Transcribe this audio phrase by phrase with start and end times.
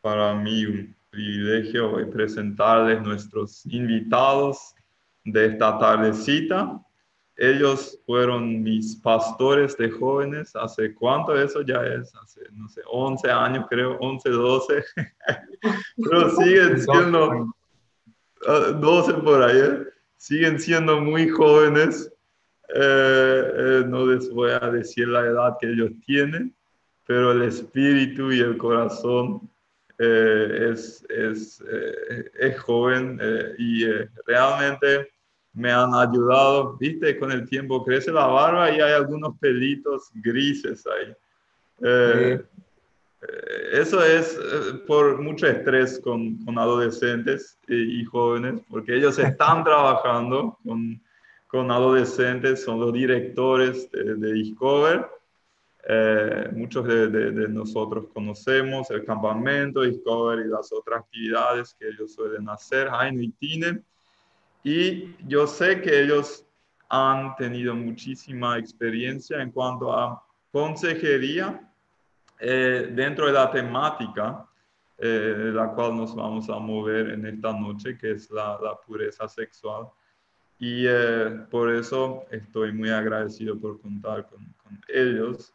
[0.00, 4.74] para mí un privilegio hoy presentarles nuestros invitados
[5.24, 6.80] de esta tardecita.
[7.36, 13.30] Ellos fueron mis pastores de jóvenes, hace cuánto eso ya es, hace, no sé, 11
[13.30, 14.84] años creo, 11, 12,
[15.96, 17.54] pero siguen siendo,
[18.46, 19.84] 12 ah, por ahí,
[20.16, 22.12] siguen siendo muy jóvenes.
[22.72, 26.54] Eh, eh, no les voy a decir la edad que ellos tienen,
[27.06, 29.49] pero el espíritu y el corazón
[30.02, 33.84] eh, es, es, eh, es, joven eh, y
[34.26, 35.10] realmente
[35.52, 40.86] me han ayudado, viste, con el tiempo crece la barba y hay algunos pelitos grises
[40.86, 41.14] ahí.
[43.72, 44.40] Eso es
[44.86, 50.98] por mucho estrés con, con adolescentes y, jóvenes, porque ellos están trabajando con,
[51.46, 55.19] con adolescentes, son los directores de, de Discover
[55.88, 62.48] eh, muchos de, nosotros conocemos el campamento, Discover y las otras actividades que ellos suelen
[62.48, 63.82] hacer, Jaime y Tine.
[64.62, 66.44] Y yo sé que ellos
[66.88, 70.22] han tenido muchísima experiencia en cuanto a
[70.52, 71.66] consejería
[72.38, 74.44] eh, dentro de la temática
[74.98, 79.26] eh, de la cual nos vamos a mover en esta noche, que es la, pureza
[79.28, 79.88] sexual.
[80.58, 80.84] Y
[81.50, 85.54] por eso estoy muy agradecido por contar con, con ellos.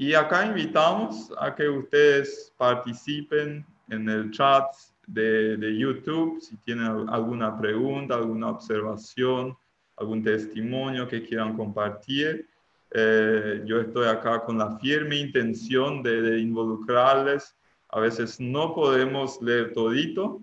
[0.00, 4.64] Y acá invitamos a que ustedes participen en el chat
[5.06, 9.54] de, de YouTube, si tienen alguna pregunta, alguna observación,
[9.98, 12.48] algún testimonio que quieran compartir.
[12.92, 17.54] Eh, yo estoy acá con la firme intención de, de, involucrarles.
[17.90, 20.40] A veces no podemos leer todito.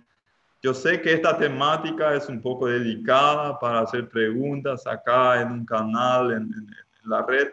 [0.61, 5.65] Yo sé que esta temática es un poco delicada para hacer preguntas acá en un
[5.65, 7.47] canal, en, en la red,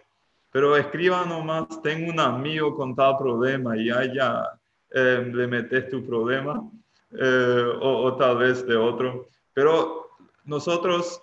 [0.54, 4.56] pero escriba nomás, tengo un amigo con tal problema y ya
[4.92, 6.62] eh, le metes tu problema,
[7.10, 9.26] eh, o, tal vez de otro.
[9.52, 10.10] Pero
[10.44, 11.20] nosotros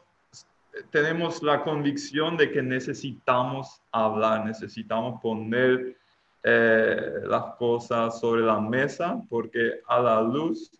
[0.89, 5.95] tenemos la convicción de que necesitamos hablar, necesitamos poner
[6.43, 10.77] eh, las cosas sobre la mesa, porque a la luz,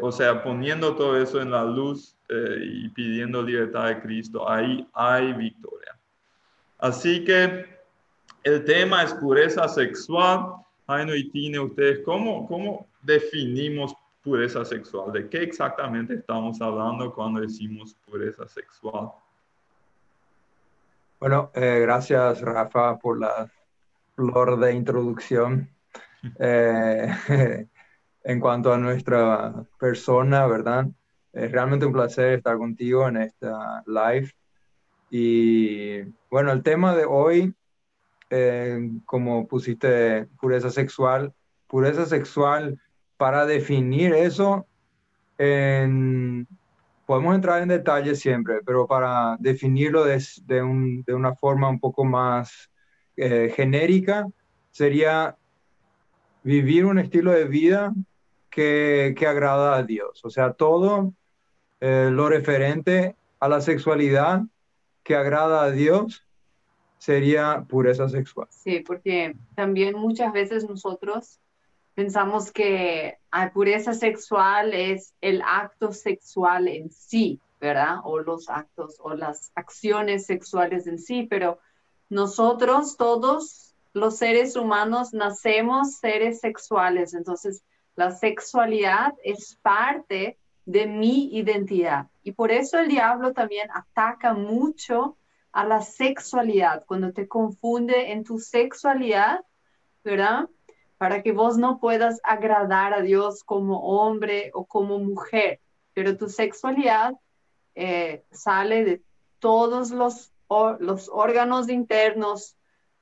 [0.00, 5.34] o sea, poniendo todo eso en la luz y pidiendo libertad de Cristo, ahí hay
[5.34, 5.97] victoria.
[6.78, 7.66] Así que
[8.44, 10.54] el tema es pureza sexual.
[10.86, 15.12] Jaino y Tine, ustedes, ¿cómo, ¿cómo definimos pureza sexual?
[15.12, 19.10] ¿De qué exactamente estamos hablando cuando decimos pureza sexual?
[21.20, 23.50] Bueno, eh, gracias Rafa por la
[24.14, 25.68] flor de introducción.
[26.40, 27.08] Eh,
[28.24, 30.88] en cuanto a nuestra persona, ¿verdad?
[31.32, 34.34] Es realmente un placer estar contigo en esta live.
[35.10, 37.54] Y bueno, el tema de hoy,
[38.30, 41.32] eh, como pusiste pureza sexual,
[41.66, 42.80] pureza sexual,
[43.16, 44.66] para definir eso,
[47.06, 52.70] podemos entrar en detalle siempre, pero para definirlo de, de, una forma un poco más
[53.16, 54.26] eh, genérica,
[54.70, 55.36] sería
[56.42, 57.92] vivir un estilo de vida
[58.50, 60.24] que, que agrada a Dios.
[60.24, 61.14] O sea, todo
[61.80, 64.42] eh, lo referente a la sexualidad
[65.02, 66.24] que agrada a Dios
[66.98, 68.48] sería pureza sexual.
[68.50, 71.38] Sí, porque también muchas veces nosotros
[71.94, 77.96] pensamos que la pureza sexual es el acto sexual en sí, ¿verdad?
[78.04, 81.58] O los actos o las acciones sexuales en sí, pero
[82.08, 87.62] nosotros todos los seres humanos nacemos seres sexuales, entonces
[87.96, 92.08] la sexualidad es parte de mi identidad.
[92.22, 95.16] Y por eso el diablo también ataca mucho
[95.50, 99.40] a la sexualidad, cuando te confunde en tu sexualidad,
[100.04, 100.46] ¿verdad?
[100.98, 105.60] Para que vos no puedas agradar a Dios como hombre o como mujer,
[105.94, 107.14] pero tu sexualidad
[107.74, 109.02] eh, sale de
[109.38, 110.32] todos los,
[110.80, 112.58] los órganos internos,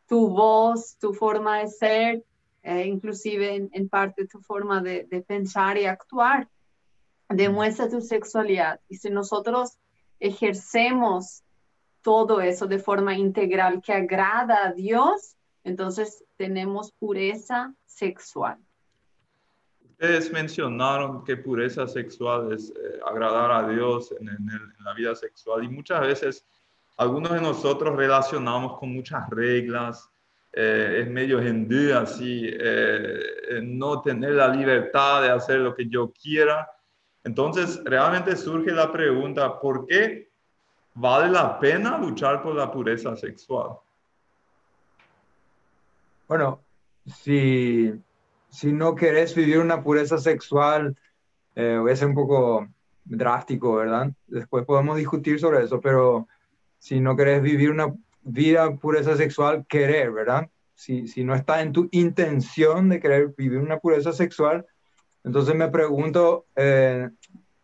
[0.07, 2.25] tu voz, tu forma de ser,
[2.63, 6.49] eh, inclusive en, parte tu forma de, de pensar y actuar
[7.29, 8.81] demuestra tu sexualidad.
[8.89, 9.79] Y si nosotros
[10.21, 11.43] ejercemos
[12.03, 18.59] todo eso de forma integral que agrada a Dios, entonces tenemos pureza sexual.
[19.83, 24.29] Ustedes mencionaron que pureza sexual es eh, agradar a Dios en,
[24.85, 26.47] la vida sexual y muchas veces
[26.99, 30.09] algunos de nosotros relacionamos con muchas reglas,
[30.53, 36.13] eh, es medio hindú así, eh, no tener la libertad de hacer lo que yo
[36.13, 36.71] quiera
[37.27, 40.29] entonces, realmente surge la pregunta, ¿por qué
[40.95, 43.71] vale la pena luchar por la pureza sexual?
[46.29, 46.61] Bueno,
[47.05, 47.93] si,
[48.49, 50.97] si no querés vivir una pureza sexual,
[51.57, 52.69] eh, voy a ser un poco
[53.05, 54.13] drástico, ¿verdad?
[54.29, 56.29] Después podemos discutir sobre eso, pero
[56.79, 57.93] si no querés vivir una
[58.23, 60.49] vida pureza sexual, querer, ¿verdad?
[60.77, 64.65] Si, si no está en tu intención de querer vivir una pureza sexual,
[65.27, 67.11] entonces me pregunto eh,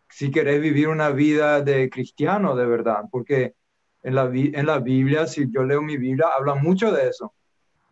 [0.09, 3.55] si querés vivir una vida de cristiano de verdad, porque
[4.03, 7.33] en la, en la Biblia, si yo leo mi Biblia, habla mucho de eso.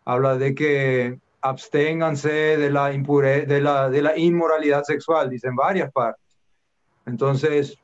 [0.05, 5.91] Habla de que absténganse de la, impure, de la, de la inmoralidad sexual, dicen varias
[5.91, 6.37] partes.
[7.05, 7.79] Entonces,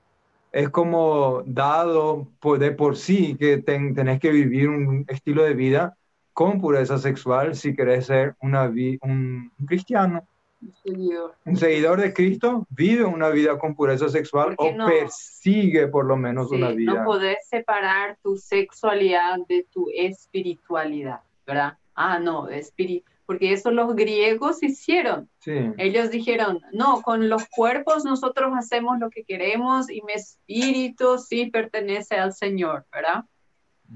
[0.51, 5.97] es como dado por, de por sí que tenés que vivir un estilo de vida
[6.33, 10.27] con pureza sexual si querés ser una, un, cristiano.
[10.61, 12.01] Un seguidor.
[12.01, 16.93] de Cristo vive una vida con pureza sexual o persigue por lo menos una vida.
[16.93, 21.77] No podés separar tu sexualidad de tu espiritualidad, ¿verdad?
[21.93, 25.29] Ah, no, espíritu porque eso los griegos hicieron.
[25.45, 31.47] Ellos dijeron, no, con los cuerpos nosotros hacemos lo que queremos y mi espíritu sí
[31.47, 33.25] pertenece al Señor, ¿verdad?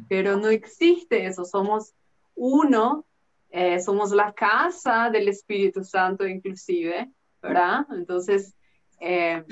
[0.10, 1.94] Pero no existe eso, somos
[2.36, 3.06] uno,
[3.52, 7.12] eh, somos la casa del Espíritu Santo inclusive,
[7.42, 7.86] ¿verdad?
[7.92, 8.56] Entonces,
[9.00, 9.44] eh,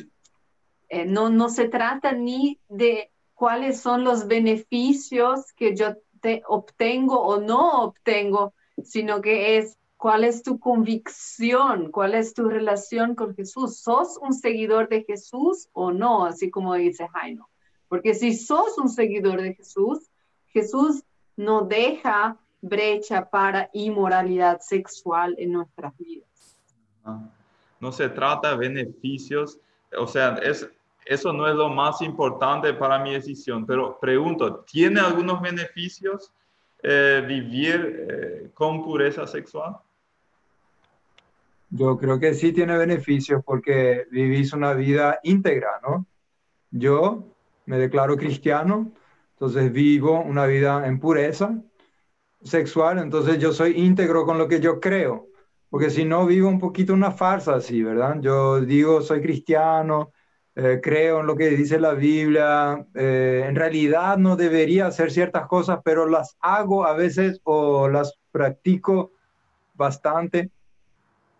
[0.90, 7.19] eh, no, no se trata ni de cuáles son los beneficios que yo te obtengo
[7.22, 8.54] o no obtengo
[8.84, 13.81] sino que es cuál es tu convicción, cuál es tu relación con Jesús.
[13.81, 16.25] ¿Sos un seguidor de Jesús o no?
[16.25, 17.50] Así como dice Jaino.
[17.88, 20.10] Porque si sos un seguidor de Jesús,
[20.48, 21.04] Jesús
[21.36, 26.58] no deja brecha para inmoralidad sexual en nuestras vidas.
[27.80, 29.60] No se trata de beneficios,
[29.98, 30.70] o sea, es,
[31.06, 36.34] eso no es lo más importante para mi decisión, pero pregunto, ¿tiene algunos beneficios?
[36.82, 39.76] Eh, vivir eh, con pureza sexual?
[41.70, 46.06] Yo creo que sí tiene beneficios porque vivís una vida íntegra, ¿no?
[46.72, 47.36] Yo
[47.66, 48.92] me declaro cristiano,
[49.34, 51.62] entonces vivo una vida en pureza
[52.44, 55.28] sexual, entonces yo soy íntegro con lo que yo creo,
[55.70, 58.18] porque si no vivo un poquito una farsa así, ¿verdad?
[58.22, 60.12] Yo digo soy cristiano,
[60.56, 65.48] eh, creo en lo que dice la Biblia, eh, en realidad no debería hacer ciertas
[65.48, 69.12] cosas, pero las hago a veces o las practico
[69.74, 70.52] bastante.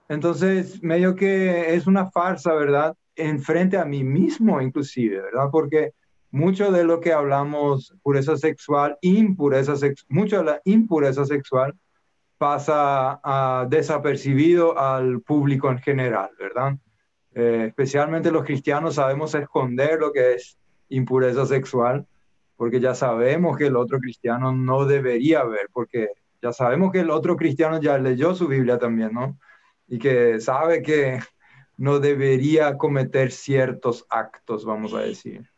[0.08, 2.96] Entonces, medio que es una farsa, ¿verdad?
[3.16, 5.50] Enfrente a mí mismo, inclusive, ¿verdad?
[5.52, 5.94] Porque
[6.32, 11.74] mucho de lo que hablamos, pureza sexual, impureza sexual, mucho de la impureza sexual
[12.38, 16.78] pasa a, desapercibido al público en general, ¿verdad?
[17.36, 20.58] Eh, especialmente los cristianos sabemos esconder lo que es
[20.90, 22.08] impureza sexual,
[22.56, 26.10] porque ya sabemos que el otro cristiano no debería ver, porque
[26.42, 29.38] ya sabemos que el otro cristiano ya leyó su Biblia también, ¿no?
[29.88, 31.20] Y que sabe que
[31.78, 35.50] no debería cometer ciertos actos, vamos a decir.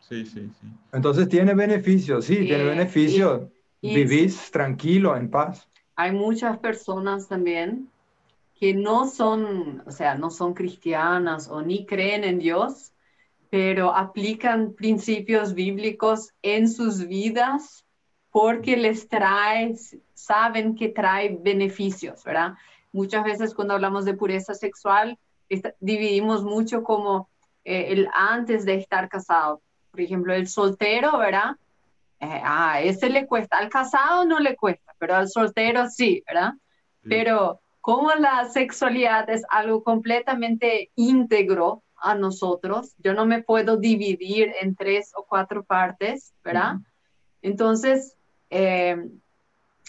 [0.00, 0.66] Sí, sí, sí.
[0.92, 3.48] Entonces tiene beneficios, sí, tiene beneficios.
[3.82, 5.68] Vivís tranquilo, en paz.
[5.96, 7.90] Hay muchas personas también
[8.54, 12.92] que no son, o sea, no son cristianas o ni creen en Dios,
[13.50, 17.84] pero aplican principios bíblicos en sus vidas
[18.30, 19.74] porque les trae,
[20.14, 22.54] saben que trae beneficios, ¿verdad?
[22.92, 25.18] Muchas veces cuando hablamos de pureza sexual,
[25.80, 27.28] dividimos mucho como
[27.64, 29.60] eh, el antes de estar casado.
[29.90, 31.56] Por ejemplo, el soltero, ¿verdad?
[32.20, 36.54] Eh, ah, ese le cuesta, al casado no le cuesta, pero al soltero sí, ¿verdad?
[37.02, 44.52] Pero como la sexualidad es algo completamente íntegro a nosotros, yo no me puedo dividir
[44.60, 46.76] en tres o cuatro partes, ¿verdad?
[47.42, 48.16] Entonces,
[48.48, 48.96] eh,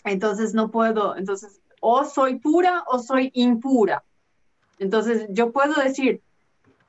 [0.03, 4.03] entonces no puedo, entonces, o soy pura o soy impura.
[4.77, 6.21] Entonces, yo puedo decir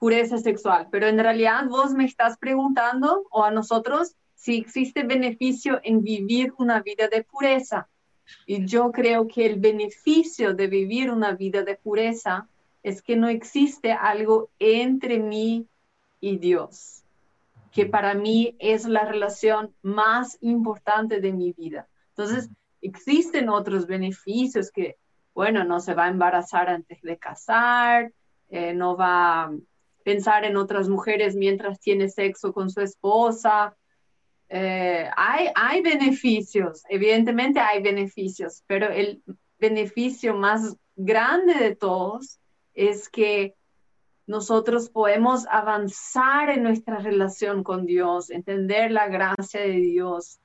[0.06, 5.80] pureza sexual, pero en realidad vos me estás preguntando o a nosotros si existe beneficio
[5.82, 7.88] en vivir una vida de pureza.
[8.46, 12.46] Y yo creo que el beneficio de vivir una vida de pureza
[12.84, 15.66] es que no existe algo entre mí
[16.20, 17.02] y Dios,
[17.72, 21.88] que para mí es la relación más importante de mi vida.
[22.10, 22.48] Entonces,
[22.80, 24.98] existen otros beneficios que,
[25.34, 28.12] bueno, no se va a embarazar antes de casar,
[28.50, 29.50] eh, no va a
[30.06, 33.76] pensar en otras mujeres mientras tiene sexo con su esposa,
[34.48, 39.20] eh, hay, hay beneficios, evidentemente hay beneficios, pero el
[39.58, 42.38] beneficio más grande de todos
[42.72, 43.56] es que
[44.28, 50.38] nosotros podemos avanzar en nuestra relación con Dios, entender la gracia de Dios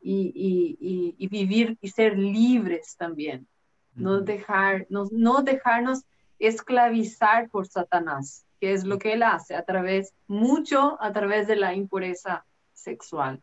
[0.00, 3.48] y, y, y, vivir y ser libres también.
[3.96, 6.04] no, dejar, no, dejarnos
[6.38, 11.56] esclavizar por Satanás, que es lo que él hace a través, mucho a través de
[11.56, 13.40] la impureza sexual.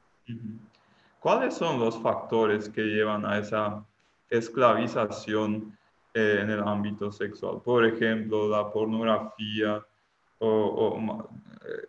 [1.20, 3.84] ¿Cuáles son los factores que llevan a esa
[4.30, 5.78] esclavización
[6.14, 7.62] eh, en el ámbito sexual?
[7.64, 9.84] Por ejemplo, la pornografía
[10.40, 11.28] o,
[11.66, 11.88] eh,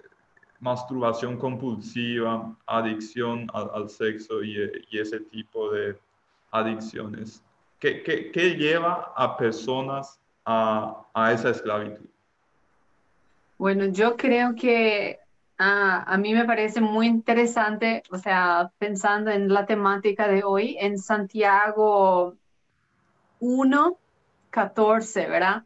[0.61, 4.57] masturbación compulsiva, adicción al, sexo y,
[4.91, 5.99] ese tipo de
[6.51, 7.43] adicciones.
[7.79, 12.07] ¿Qué, qué, lleva a personas a, a, esa esclavitud?
[13.59, 15.19] Bueno, yo creo que
[15.59, 20.77] ah, a mí me parece muy interesante, o sea, pensando en la temática de hoy,
[20.81, 22.37] en Santiago
[23.41, 23.99] 1,
[24.51, 25.65] 14, ¿verdad?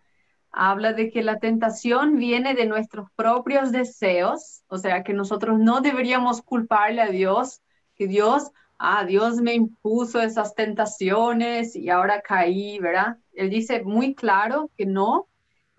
[0.53, 5.81] habla de que la tentación viene de nuestros propios deseos, o sea, que nosotros no
[5.81, 7.61] deberíamos culparle a Dios,
[7.95, 13.19] que Dios, ah, Dios me impuso esas tentaciones y ahora caí, ¿verdad?
[13.33, 15.29] Él dice muy claro que no.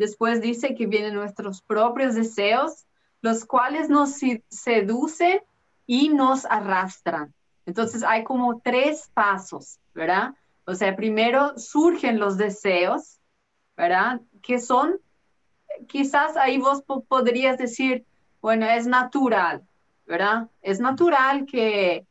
[0.01, 2.87] Después dice que vienen nuestros propios deseos,
[3.21, 4.15] los cuales nos
[4.49, 5.41] seducen
[5.85, 7.35] y nos arrastran.
[7.67, 10.33] Entonces hay como tres pasos, ¿verdad?
[10.65, 13.19] O sea, primero surgen los deseos,
[13.77, 14.21] ¿verdad?
[14.41, 14.99] Que son,
[15.87, 18.03] quizás ahí vos podrías decir,
[18.41, 19.61] bueno, es natural,
[20.07, 20.49] ¿verdad?
[20.63, 22.07] Es natural que,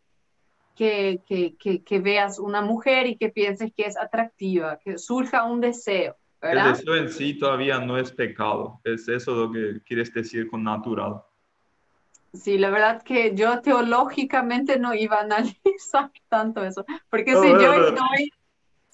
[0.76, 5.60] que, que, que, veas una mujer y que pienses que es atractiva, que surja un
[5.60, 6.68] deseo, ¿verdad?
[6.68, 10.64] El deseo en sí todavía no es pecado, es eso lo que quieres decir con
[10.64, 11.22] natural.
[12.32, 17.74] Sí, la verdad que yo teológicamente no iba a analizar tanto eso, porque si yo
[17.74, 18.30] estoy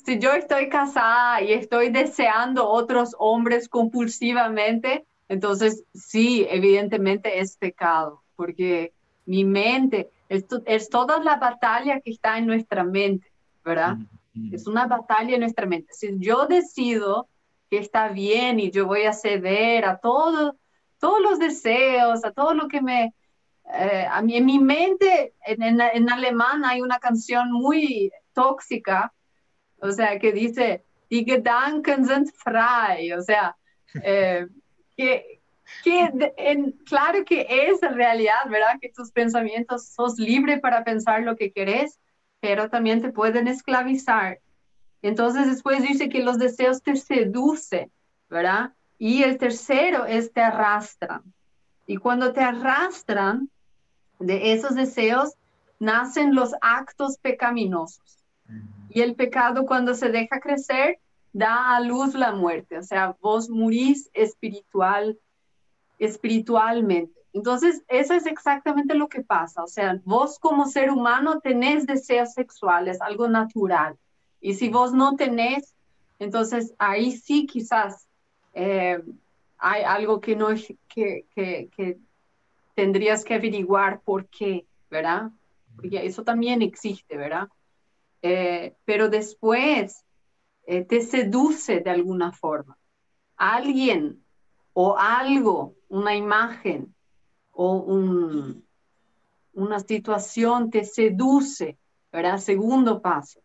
[0.06, 8.22] si yo estoy casada y estoy deseando otros hombres compulsivamente, entonces sí, evidentemente es pecado,
[8.36, 8.92] porque
[9.26, 13.26] mi mente, es, es toda la batalla que está en nuestra mente,
[13.64, 13.96] ¿verdad?
[14.52, 15.92] Es una batalla en nuestra mente.
[15.92, 17.26] Si yo decido
[17.70, 20.56] que está bien y yo voy a ceder a todo,
[20.98, 23.14] todos los deseos, a todo lo que me...
[23.74, 29.12] Eh, a mí, en mi mente, en, en, en alemán hay una canción muy tóxica
[29.80, 33.56] o sea, que dice, die Gedanken sind frei, o sea,
[34.02, 34.46] eh,
[34.96, 35.40] que,
[35.84, 38.78] que en, claro que es realidad, ¿verdad?
[38.80, 41.98] Que tus pensamientos sos libre para pensar lo que querés,
[42.40, 44.40] pero también te pueden esclavizar.
[45.06, 47.92] Entonces después dice que los deseos te seducen,
[48.28, 48.72] ¿verdad?
[48.98, 51.22] Y el tercero es te arrastran.
[51.86, 53.48] Y cuando te arrastran
[54.18, 55.34] de esos deseos,
[55.78, 58.18] nacen los actos pecaminosos.
[58.88, 60.98] Y el pecado cuando se deja crecer
[61.32, 65.16] da a luz la muerte, o sea, vos murís espiritual,
[66.00, 67.20] espiritualmente.
[67.32, 72.32] Entonces, eso es exactamente lo que pasa, o sea, vos como ser humano tenés deseos
[72.32, 73.96] sexuales, algo natural.
[74.40, 75.74] Y si vos no tenés,
[76.18, 78.06] entonces ahí sí quizás
[78.54, 79.00] eh,
[79.58, 80.48] hay algo que no
[80.88, 81.98] que, que, que
[82.74, 85.30] tendrías que averiguar por qué, ¿verdad?
[85.76, 87.48] Porque eso también existe, ¿verdad?
[88.22, 90.04] Eh, pero después
[90.66, 92.76] eh, te seduce de alguna forma.
[93.36, 94.22] Alguien
[94.72, 96.94] o algo, una imagen
[97.52, 97.78] o
[99.52, 101.78] una situación te seduce,
[102.12, 102.38] ¿verdad?
[102.38, 103.40] Segundo paso.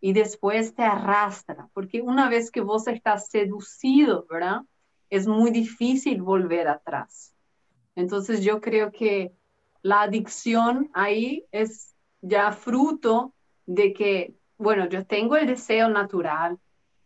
[0.00, 4.62] Y después te arrastra, porque una vez que vos estás seducido, ¿verdad?
[5.10, 7.34] Es muy difícil volver atrás.
[7.94, 9.32] Entonces yo creo que
[9.82, 13.34] la adicción ahí es ya fruto
[13.66, 16.58] de que, bueno, yo tengo el deseo natural,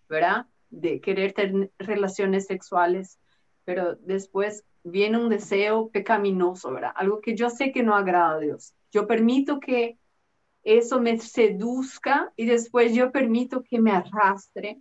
[0.08, 0.46] ¿verdad?
[0.70, 3.18] De querer tener relaciones sexuales,
[3.64, 6.92] pero después viene un deseo pecaminoso, ¿verdad?
[6.94, 8.74] Algo que yo sé que no agrada a Dios.
[8.92, 9.98] Yo permito que
[10.64, 14.80] eso me seduzca y después yo permito que me arrastre.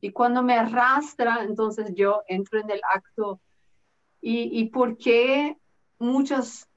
[0.00, 3.40] Y cuando me arrastra, entonces yo entro en el acto.
[4.20, 5.56] ¿Y, y por qué
[5.98, 6.68] muchos,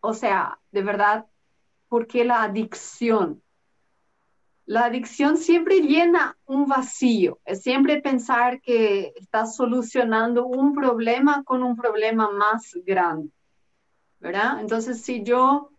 [0.00, 1.26] o sea, de verdad,
[1.88, 3.42] por qué la adicción?
[4.64, 11.62] La adicción siempre llena un vacío, es siempre pensar que estás solucionando un problema con
[11.62, 13.30] un problema más grande,
[14.20, 14.60] ¿verdad?
[14.60, 15.71] Entonces, si yo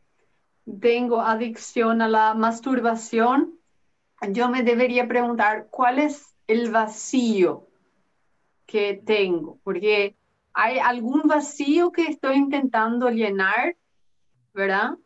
[0.79, 3.59] tengo adicción a la masturbación,
[4.29, 7.67] yo me debería preguntar cuál es el vacío
[8.65, 10.15] que tengo, porque
[10.53, 13.75] hay algún vacío que estoy intentando llenar,
[14.53, 14.97] ¿verdad?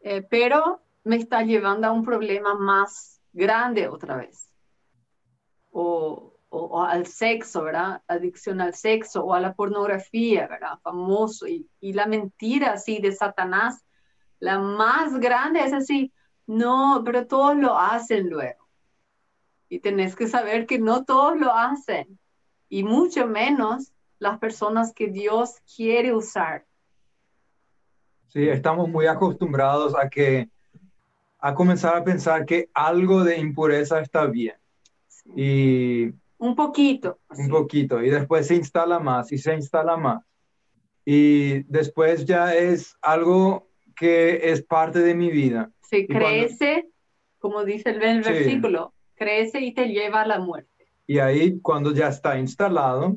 [0.00, 4.50] Eh, pero me está llevando a un problema más grande otra vez.
[5.70, 8.02] O, o, al sexo, ¿verdad?
[8.08, 10.78] Adicción al sexo o a la pornografía, ¿verdad?
[10.82, 11.46] Famoso.
[11.46, 13.84] Y, y la mentira así de Satanás,
[14.40, 16.12] la más grande es así,
[16.46, 18.68] no, pero todos lo hacen luego.
[19.68, 22.18] Y tenés que saber que no todos lo hacen,
[22.68, 26.66] y mucho menos las personas que Dios quiere usar.
[28.28, 30.50] Sí, estamos muy acostumbrados a que
[31.38, 34.56] a comenzar a pensar que algo de impureza está bien.
[35.36, 37.20] Y un poquito.
[37.30, 38.02] Un poquito.
[38.02, 40.24] Y después se instala más y se instala más.
[41.04, 43.67] Y después ya es algo
[43.98, 45.70] que es parte de mi vida.
[45.82, 46.88] Se crece,
[47.38, 50.86] como dice el, versículo, crece y te lleva a la muerte.
[51.06, 53.16] Y ahí cuando ya está instalado,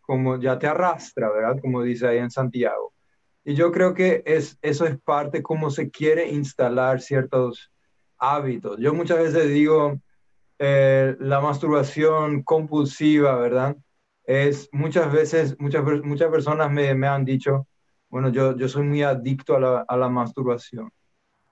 [0.00, 1.60] como ya te arrastra, ¿verdad?
[1.60, 2.92] Como dice ahí en Santiago.
[3.44, 7.72] Y yo creo que es, eso es parte como se quiere instalar ciertos
[8.18, 8.78] hábitos.
[8.78, 9.98] Yo muchas veces digo,
[10.58, 13.76] eh, la masturbación compulsiva, ¿verdad?
[14.24, 17.66] Es muchas veces, muchas, muchas personas me, me han dicho,
[18.12, 20.88] bueno, yo, yo soy muy adicto a la, a la masturbación.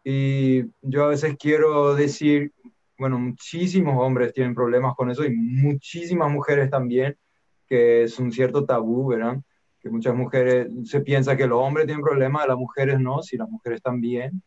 [0.04, 2.52] Y yo a veces quiero decir,
[2.96, 7.16] bueno, muchísimos hombres tienen problemas con eso y muchísimas mujeres también,
[7.66, 9.38] que es un cierto tabú, ¿verdad?
[9.80, 13.48] Que muchas mujeres se piensa que los hombres tienen problemas, las mujeres no, si las
[13.48, 14.40] mujeres también.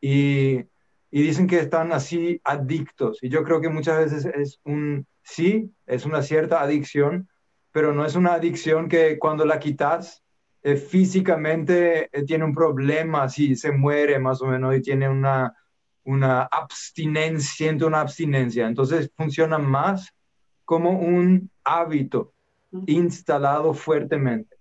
[0.00, 0.64] Y
[1.10, 3.18] y dicen que están así adictos.
[3.22, 7.28] Y yo creo que muchas veces es un, sí, es una cierta adicción,
[7.72, 10.19] pero no es una adicción que cuando la quitas
[10.62, 15.56] eh, físicamente eh, tiene un problema, si se muere más o menos y tiene una,
[16.04, 18.66] una abstinencia, siente una abstinencia.
[18.66, 20.12] Entonces funciona más
[20.64, 22.32] como un hábito
[22.86, 24.56] instalado fuertemente.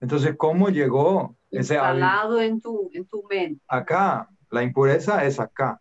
[0.00, 3.62] Entonces, ¿cómo llegó ese instalado en tu, en tu mente?
[3.68, 5.80] Acá, la impureza es acá.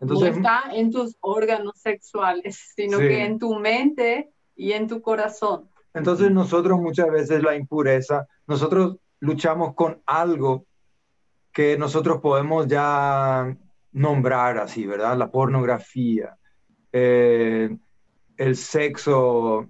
[0.00, 5.00] Entonces, no está en tus órganos sexuales, sino que en tu mente y en tu
[5.00, 5.70] corazón.
[5.94, 10.66] Entonces nosotros muchas veces la impureza, nosotros luchamos con algo
[11.52, 13.56] que nosotros podemos ya
[13.92, 15.16] nombrar así, ¿verdad?
[15.16, 16.36] La pornografía,
[16.92, 17.76] eh,
[18.36, 19.68] el sexo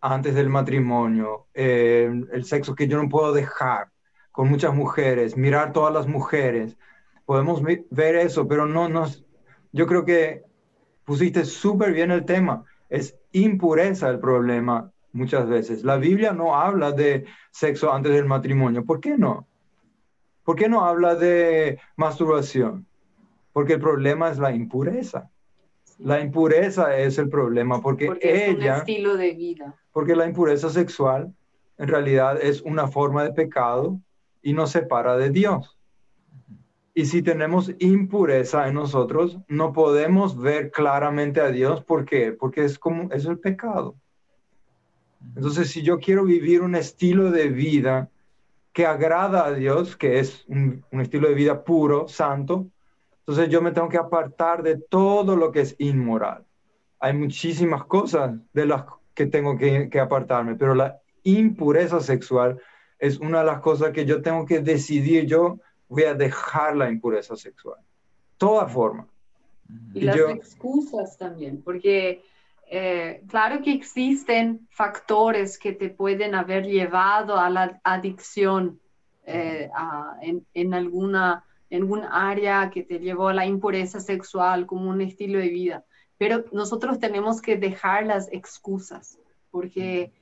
[0.00, 3.88] antes del matrimonio, eh, el sexo que yo no puedo dejar
[4.30, 6.76] con muchas mujeres, mirar todas las mujeres,
[7.24, 9.24] podemos ver eso, pero no nos,
[9.72, 10.44] yo creo que
[11.04, 12.64] pusiste súper bien el tema.
[12.88, 15.84] Es impureza el problema muchas veces.
[15.84, 18.84] La Biblia no habla de sexo antes del matrimonio.
[18.84, 19.46] ¿Por qué no?
[20.44, 22.86] ¿Por qué no habla de masturbación?
[23.52, 25.30] Porque el problema es la impureza.
[25.98, 28.76] La impureza es el problema porque, porque ella...
[28.76, 29.74] Es un estilo de vida.
[29.92, 31.34] Porque la impureza sexual
[31.78, 33.98] en realidad es una forma de pecado
[34.42, 35.76] y nos separa de Dios.
[36.94, 41.84] Y si tenemos impureza en nosotros, no podemos ver claramente a Dios.
[41.84, 42.32] ¿Por qué?
[42.32, 43.96] Porque es como es el pecado.
[45.34, 48.08] Entonces, si yo quiero vivir un estilo de vida
[48.72, 52.66] que agrada a Dios, que es un, estilo de vida puro, santo,
[53.20, 56.44] entonces yo me tengo que apartar de todo lo que es inmoral.
[57.00, 58.84] Hay muchísimas cosas de las
[59.14, 62.60] que tengo que, que apartarme, pero la impureza sexual
[62.98, 65.58] es una de las cosas que yo tengo que decidir yo
[65.88, 67.80] voy a dejar la impureza sexual.
[68.38, 69.06] Toda forma.
[69.94, 72.22] Y, las excusas también, porque
[72.68, 78.80] eh, claro que existen factores que te pueden haber llevado a la adicción
[79.24, 79.70] eh,
[80.20, 85.00] en, en, alguna en algún área que te llevó a la impureza sexual como un
[85.00, 85.84] estilo de vida.
[86.18, 89.18] Pero nosotros tenemos que dejar las excusas,
[89.50, 90.12] porque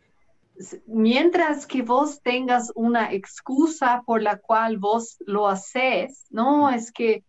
[0.87, 7.25] mientras que vos tengas una excusa por la cual vos lo haces, no es que,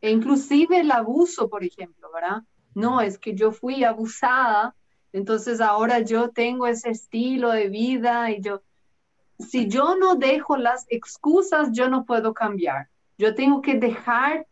[0.00, 2.42] e inclusive el abuso, por ejemplo, ¿verdad?
[2.76, 4.74] No, es que yo fui abusada,
[5.12, 8.60] entonces ahora yo tengo ese estilo de vida y yo,
[9.38, 12.88] si yo no dejo las excusas, yo no puedo cambiar.
[13.16, 14.46] Yo tengo que dejar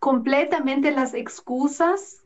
[0.00, 2.24] completamente las excusas,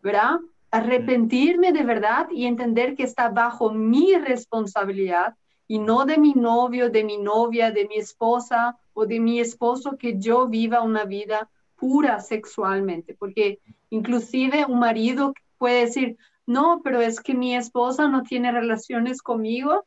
[0.00, 0.38] ¿verdad?
[0.72, 5.34] arrepentirme de verdad y entender que está bajo mi responsabilidad
[5.68, 9.98] y no de mi novio, de mi novia, de mi esposa o de mi esposo
[9.98, 13.58] que yo viva una vida pura sexualmente, porque
[13.92, 19.84] inclusive un marido puede decir, no, pero es que mi esposa no tiene relaciones conmigo,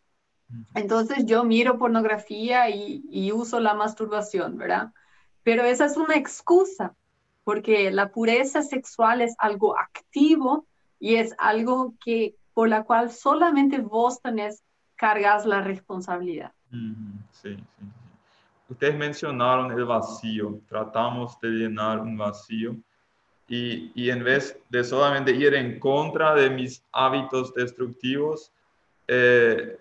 [0.75, 4.93] entonces yo miro pornografía y, y uso la masturbación, ¿verdad?
[5.41, 6.93] Pero esa es una excusa,
[7.43, 10.67] porque la pureza sexual es algo activo
[10.99, 14.63] y es algo que por la cual solamente vos tenés
[14.95, 16.53] cargas la responsabilidad.
[16.69, 16.95] Sí,
[17.31, 17.57] sí,
[18.69, 22.75] Ustedes mencionaron el vacío, tratamos de llenar un vacío
[23.47, 28.51] y, y, en vez de solamente ir en contra de mis hábitos destructivos,
[29.07, 29.77] eh,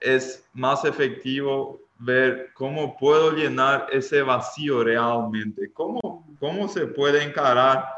[0.00, 7.88] es más efectivo ver cómo puedo llenar ese vacío realmente, cómo, cómo se puede encarar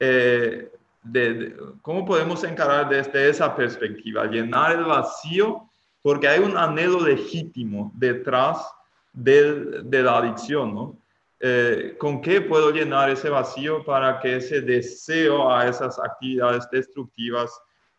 [0.00, 0.70] eh,
[1.02, 5.68] de, cómo podemos encarar desde esa perspectiva, llenar el vacío,
[6.02, 8.66] porque hay un anhelo legítimo detrás
[9.12, 10.96] de la adicción, ¿no?
[11.40, 17.50] Eh, ¿Con qué puedo llenar ese vacío para que ese deseo a esas actividades destructivas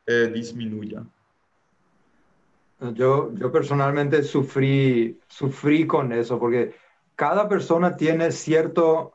[0.06, 1.04] eh, disminuya?
[2.93, 6.76] Yo, yo personalmente sufrí, sufrí con eso, porque
[7.15, 9.13] cada persona tiene cierto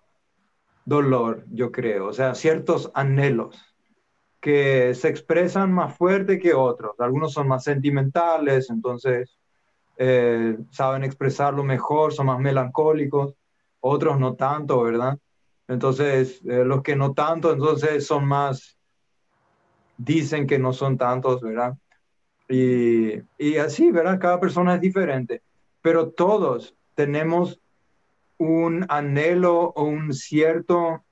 [0.85, 3.57] dolor, yo creo, o sea, ciertos anhelos
[4.41, 6.99] que se expresan más fuerte que otros.
[6.99, 9.39] Algunos son más sentimentales, entonces
[9.97, 13.37] eh, saben expresarlo mejor, son más melancólicos,
[13.83, 15.19] otros no tanto, ¿verdad?
[15.69, 18.79] Entonces, eh, los que no tanto, entonces son más,
[19.99, 21.75] dicen que no son tantos, ¿verdad?
[22.49, 24.19] Y, y así, ¿verdad?
[24.19, 25.43] Cada persona es diferente,
[25.81, 27.61] pero todos tenemos
[28.39, 31.05] un anhelo o un cierto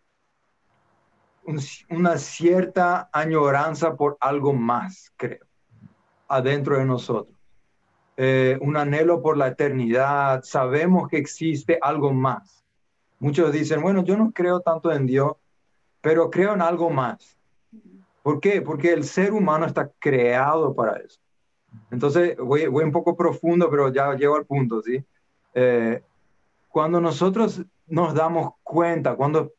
[1.88, 5.46] una cierta añoranza por algo más, creo,
[6.28, 7.36] adentro de nosotros.
[8.16, 12.59] Eh, un anhelo por la eternidad, sabemos que existe algo más.
[13.20, 15.34] Muchos dicen, bueno, yo no creo tanto en Dios,
[16.00, 17.38] pero creo en algo más.
[18.22, 18.62] ¿Por qué?
[18.62, 21.20] Porque el ser humano está creado para eso.
[21.90, 25.04] Entonces, voy, un poco profundo, pero ya llego al punto, ¿sí?
[25.52, 26.02] Eh,
[26.68, 29.52] cuando nosotros nos damos cuenta, cuando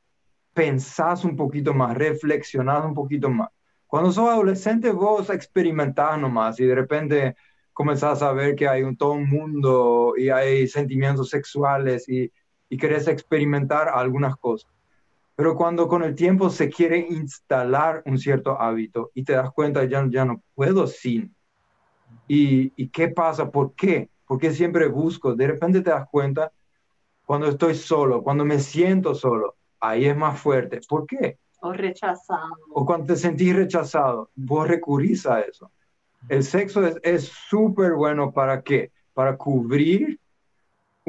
[0.53, 3.49] pensás un poquito más, reflexionás un poquito más.
[3.85, 7.35] Cuando sos adolescente, vos experimentás nomás y de repente
[7.73, 12.31] comenzás a ver que hay un, todo un mundo y hay sentimientos sexuales y,
[12.71, 14.71] y querés experimentar algunas cosas.
[15.35, 19.83] Pero cuando con el tiempo se quiere instalar un cierto hábito y te das cuenta,
[19.83, 21.35] ya, ya no puedo sin.
[22.29, 23.51] ¿Y, ¿Y qué pasa?
[23.51, 24.09] ¿Por qué?
[24.25, 25.35] Porque siempre busco.
[25.35, 26.49] De repente te das cuenta
[27.25, 30.79] cuando estoy solo, cuando me siento solo, ahí es más fuerte.
[30.87, 31.39] ¿Por qué?
[31.59, 32.55] O rechazado.
[32.71, 35.69] O cuando te sentís rechazado, vos recurrís a eso.
[36.29, 38.93] El sexo es súper bueno para qué?
[39.13, 40.20] Para cubrir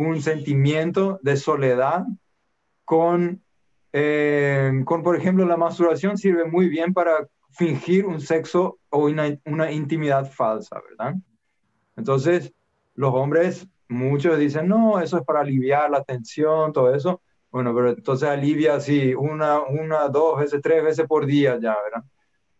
[0.08, 2.04] un sentimiento de soledad
[2.84, 3.42] con,
[3.92, 9.38] eh, con, por ejemplo, la masturbación sirve muy bien para fingir un sexo o una,
[9.44, 11.14] una intimidad falsa, ¿verdad?
[11.96, 12.52] Entonces,
[12.94, 17.20] los hombres, muchos dicen, no, eso es para aliviar la tensión, todo eso.
[17.50, 22.04] Bueno, pero entonces alivia así una, una, dos veces, tres veces por día ya, ¿verdad?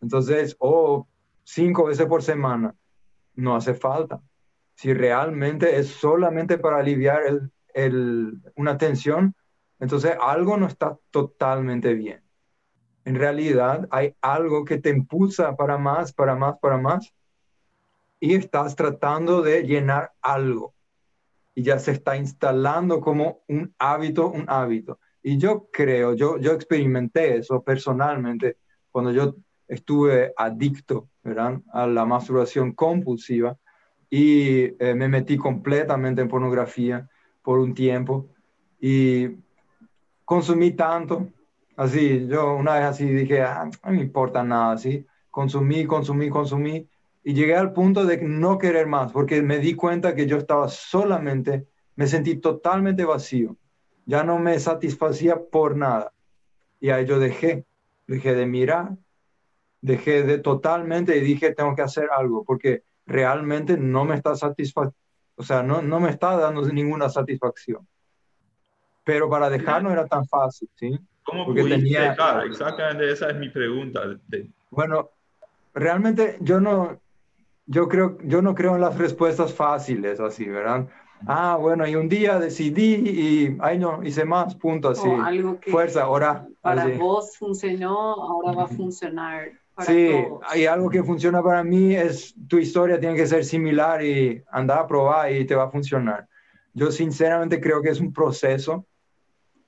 [0.03, 1.07] Entonces, o
[1.45, 2.75] cinco veces por semana,
[3.35, 4.21] no hace falta.
[4.75, 7.23] Si realmente es solamente para aliviar
[7.75, 9.35] el, una tensión,
[9.79, 12.23] entonces algo no está totalmente bien.
[13.05, 17.13] En realidad hay algo que te impulsa para más, para más, para más,
[18.21, 20.75] y estás tratando de llenar algo
[21.55, 24.99] y ya se está instalando como un hábito, un hábito.
[25.23, 28.59] Y yo creo, yo, yo experimenté eso personalmente
[28.91, 29.35] cuando yo
[29.69, 31.61] estuve adicto ¿verdad?
[31.73, 33.57] a la masturbación compulsiva
[34.15, 37.09] y eh, me metí completamente en pornografía
[37.41, 38.29] por un tiempo
[38.79, 39.31] y
[40.23, 41.29] consumí tanto,
[41.77, 46.87] así, yo una vez así dije, ah, no me importa nada, así, consumí, consumí, consumí
[47.25, 50.69] y llegué al punto de no querer más, porque me di cuenta que yo estaba
[50.69, 53.57] solamente, me sentí totalmente vacío.
[54.05, 56.13] Ya no me satisfacía por nada.
[56.81, 57.65] Y ahí yo dejé,
[58.07, 58.91] dejé de mirar,
[59.81, 64.97] dejé de totalmente y dije, tengo que hacer algo, porque realmente no me está satisfaciendo,
[65.37, 67.87] o sea, no, no me está dando ninguna satisfacción.
[69.05, 70.99] Pero para dejar no era tan fácil, ¿sí?
[71.25, 72.11] ¿Cómo porque tenía...
[72.11, 72.47] dejar?
[72.47, 74.03] Exactamente esa es mi pregunta.
[74.71, 75.11] Bueno,
[75.75, 77.01] realmente yo no,
[77.67, 80.89] yo creo, yo no creo en las respuestas fáciles así, ¿verdad?
[81.27, 85.09] Ah, bueno, y un día decidí y, ay no, hice más, punto, así.
[85.09, 86.49] algo que Fuerza, ahora.
[86.61, 89.53] Para vos funcionó, ahora va a funcionar.
[89.75, 90.11] Para sí,
[90.47, 94.79] hay algo que funciona para mí, es tu historia tiene que ser similar y anda
[94.79, 96.29] a probar y te va a funcionar.
[96.75, 98.87] Yo sinceramente creo que es un proceso.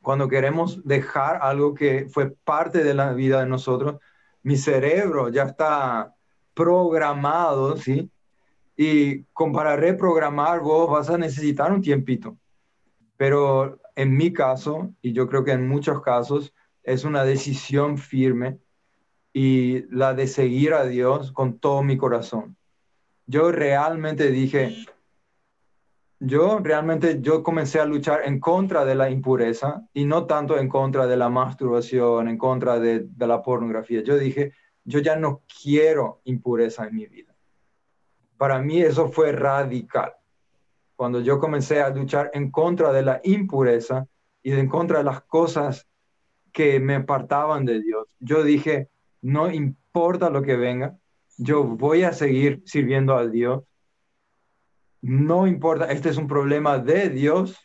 [0.02, 3.96] Cuando queremos dejar algo que fue parte de la vida de nosotros,
[4.42, 6.14] mi cerebro ya está
[6.52, 8.10] programado, ¿sí?
[8.76, 12.36] Y para reprogramar vos vas a necesitar un tiempito.
[13.16, 18.58] Pero en mi caso, y yo creo que en muchos casos, es una decisión firme
[19.36, 22.56] y la de seguir a Dios con todo mi corazón.
[23.26, 24.86] Yo realmente dije,
[26.20, 30.68] yo realmente yo comencé a luchar en contra de la impureza y no tanto en
[30.68, 34.04] contra de la masturbación, en contra de, de la pornografía.
[34.04, 34.52] Yo dije,
[34.84, 37.34] yo ya no quiero impureza en mi vida.
[38.36, 40.12] Para mí eso fue radical.
[40.94, 44.06] Cuando yo comencé a luchar en contra de la impureza
[44.44, 45.88] y en contra de las cosas
[46.52, 48.90] que me apartaban de Dios, yo dije,
[49.24, 50.98] no importa lo que venga,
[51.38, 53.62] yo voy a seguir sirviendo a Dios.
[55.00, 57.58] No importa, este es un problema de Dios.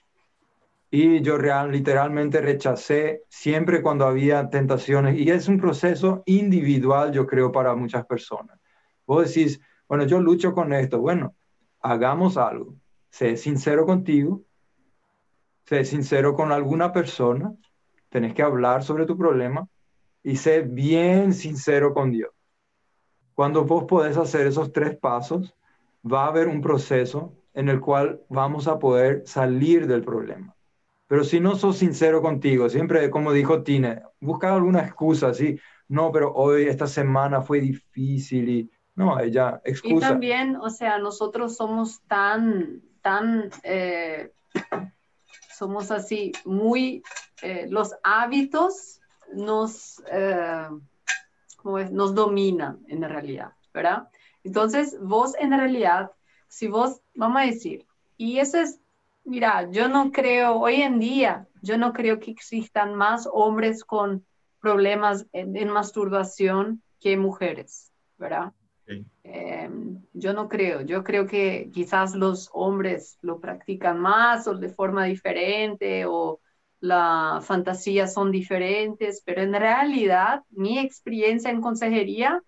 [0.90, 5.20] Y yo real, literalmente rechacé siempre cuando había tentaciones.
[5.20, 8.58] Y es un proceso individual, yo creo, para muchas personas.
[9.06, 11.36] Vos decís, bueno, yo lucho con esto, bueno,
[11.82, 12.76] hagamos algo,
[13.10, 14.44] sé sincero contigo,
[15.66, 17.54] sé sincero con alguna persona,
[18.08, 19.68] tenés que hablar sobre tu problema
[20.24, 22.32] y sé bien sincero con Dios.
[23.34, 25.56] Cuando vos podés hacer esos tres pasos,
[26.06, 30.56] va a haber un proceso en el cual vamos a poder salir del problema.
[31.08, 36.12] Pero si no sos sincero contigo, siempre, como dijo Tine, busca alguna excusa, sí, no,
[36.12, 39.96] pero hoy, esta semana fue difícil y no, ella, excusa.
[39.96, 44.34] Y también, o sea, nosotros somos tan, tan, eh,
[45.58, 47.02] somos así, muy,
[47.42, 48.99] eh, los hábitos
[49.34, 50.68] nos, eh,
[51.64, 54.10] nos dominan en realidad, ¿verdad?
[54.44, 56.12] Entonces, vos en realidad,
[56.48, 57.86] si vos, vamos a decir,
[58.18, 58.80] y eso es
[59.30, 64.26] Mira, yo no creo, hoy en día, yo no creo que existan más hombres con
[64.60, 68.54] problemas en, masturbación que mujeres, ¿verdad?
[69.24, 74.70] Em, yo no creo, yo creo que quizás los hombres lo practican más o de
[74.70, 76.40] forma diferente o
[76.80, 82.42] la fantasía son diferentes, pero en realidad mi experiencia en consejería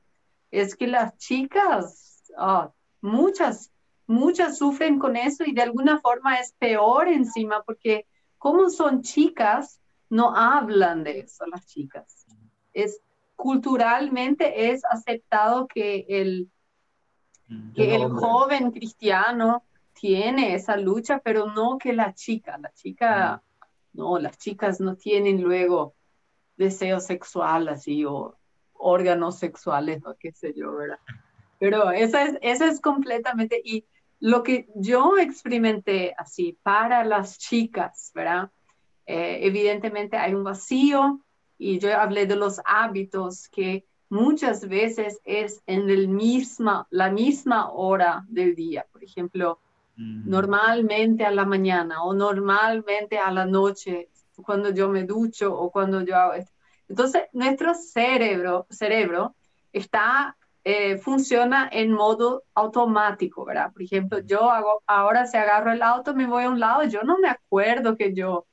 [0.52, 3.72] es que las chicas, ah, muchas
[4.12, 8.06] muchas sufren con eso y de alguna forma es peor encima porque
[8.38, 12.26] como son chicas, no hablan de eso las chicas.
[12.74, 13.00] Es
[13.36, 16.50] culturalmente es aceptado que el,
[17.48, 19.64] mm, que el joven cristiano
[19.94, 22.58] tiene esa lucha, pero no que la chica.
[22.58, 23.51] La chica, mm.
[23.94, 25.96] No, las chicas no tienen luego
[26.58, 28.38] deseo sexual así o
[28.74, 31.00] órganos sexuales, no qué sé yo, ¿verdad?
[31.60, 33.86] Pero eso es, eso es completamente, y
[34.20, 38.52] lo que yo experimenté así para las chicas, ¿verdad?
[39.06, 41.22] Eh, evidentemente hay un vacío
[41.58, 47.72] y yo hablé de los hábitos que muchas veces es en el misma, la misma
[47.72, 48.86] hora del día.
[48.92, 49.60] Por ejemplo,
[50.26, 54.10] normalmente a la mañana o normalmente a la noche,
[54.44, 56.52] cuando yo me ducho o cuando yo hago esto.
[56.88, 59.36] Entonces, nuestro cerebro, cerebro
[59.72, 63.72] está eh, funciona en modo automático, ¿verdad?
[63.74, 67.02] Por ejemplo, yo hago, ahora si agarro el auto, me voy a un lado, yo
[67.02, 68.46] no me acuerdo que yo,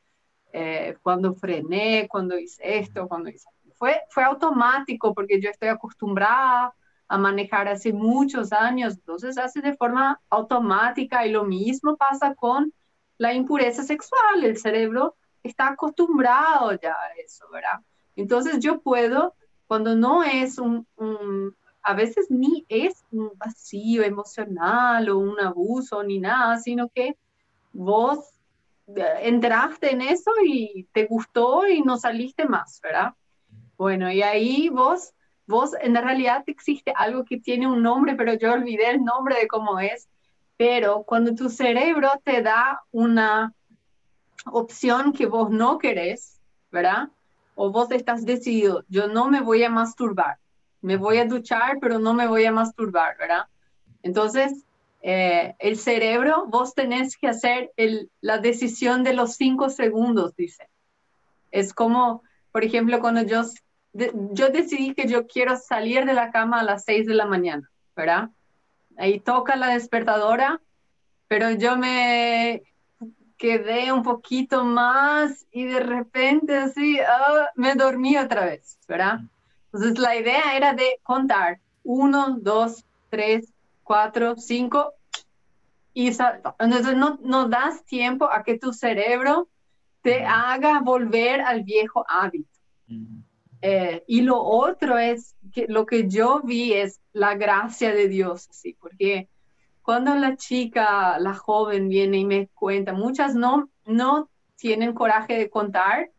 [0.53, 3.49] eh, cuando frené, cuando hice esto, cuando hice...
[3.75, 6.75] Fue, fue automático porque yo estoy acostumbrada
[7.09, 12.73] a manejar hace muchos años, entonces hace de forma automática y lo mismo pasa con
[13.17, 17.81] la impureza sexual, el cerebro está acostumbrado ya a eso, ¿verdad?
[18.15, 19.35] Entonces yo puedo,
[19.67, 20.87] cuando no es un,
[21.83, 27.17] a veces ni es un vacío emocional o un abuso ni nada, sino que
[27.73, 28.19] vos
[28.89, 33.15] eh, entraste en eso y te gustó y no saliste más, ¿verdad?
[33.77, 35.13] Bueno, y ahí vos,
[35.49, 39.49] vos en realidad existe algo que tiene un nombre, pero yo olvidé el nombre de
[39.49, 40.07] cómo es,
[40.57, 43.55] pero cuando tu cerebro te da una
[44.45, 46.39] opción que vos no querés,
[46.71, 47.09] ¿verdad?
[47.55, 50.39] O vos estás decidido, yo no me voy a masturbar,
[50.83, 53.47] me voy a duchar, pero no me voy a masturbar, ¿verdad?
[54.03, 54.65] Entonces,
[55.01, 57.73] eh, el cerebro, vos tenés que hacer
[58.21, 60.69] la decisión de los cinco segundos, dice.
[61.51, 63.43] Es como, por ejemplo, cuando yo,
[63.93, 67.71] yo decidí que yo quiero salir de la cama a las seis de la mañana,
[67.97, 68.31] ¿verdad?
[68.97, 70.61] Ahí toca la despertadora,
[71.27, 72.63] pero yo me
[73.37, 79.21] quedé un poquito más y de repente así, ah, me dormí otra vez, ¿verdad?
[79.67, 83.53] Entonces la idea era de contar uno, dos, tres,
[83.85, 84.95] cuatro, cinco,
[85.95, 89.49] y entonces no, no das tiempo a que tu cerebro
[90.03, 92.49] te haga volver al viejo hábito.
[93.61, 98.49] Eh, y lo otro es que lo que yo vi es la gracia de Dios,
[98.51, 99.29] sí, porque
[99.83, 105.51] cuando la chica, la joven viene y me cuenta, muchas no, no tienen coraje de
[105.51, 106.11] contar,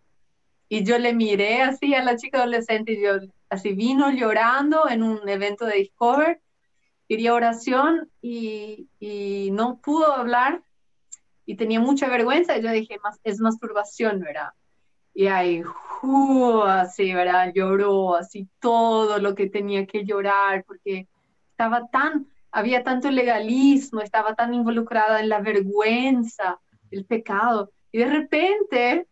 [0.69, 3.13] y yo le miré así a la chica adolescente y yo
[3.49, 6.41] así vino llorando en un evento de Discover,
[7.07, 10.61] quería oración y, y no pudo hablar
[11.47, 12.55] y tenía mucha vergüenza.
[12.55, 14.49] Y yo dije, es masturbación, ¿verdad?
[15.19, 15.61] Y ahí,
[16.65, 17.51] así, ¿verdad?
[17.53, 21.09] Lloró así todo lo que tenía que llorar porque
[21.51, 27.69] estaba tan, había tanto legalismo, estaba tan involucrada en la vergüenza, el pecado.
[27.91, 29.07] Y de repente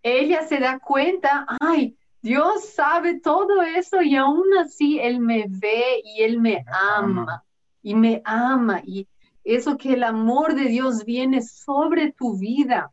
[0.00, 6.02] ella se da cuenta, ay, Dios sabe todo eso y aún así Él me ve
[6.04, 7.42] y Él me ama
[7.82, 9.08] y me ama y
[9.42, 12.92] eso que el amor de Dios viene sobre tu vida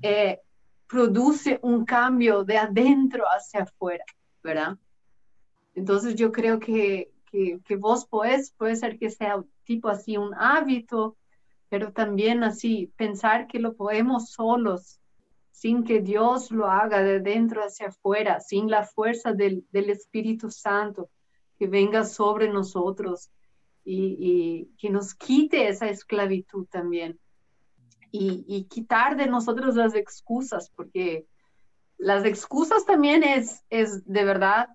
[0.00, 0.40] eh,
[0.88, 4.04] produce un cambio de adentro hacia afuera,
[4.42, 4.78] ¿verdad?
[5.74, 11.16] Entonces yo creo que, que, vos podés, puede ser que sea tipo así un hábito,
[11.68, 14.98] pero también así pensar que lo podemos solos
[15.58, 21.10] sin que Dios lo haga de dentro hacia afuera, sin la fuerza del, Espíritu Santo
[21.58, 23.30] que venga sobre nosotros
[23.84, 27.18] y, que nos quite esa esclavitud también.
[28.10, 31.26] Y, quitar de nosotros las excusas, porque
[31.98, 34.68] las excusas también es, es de verdad,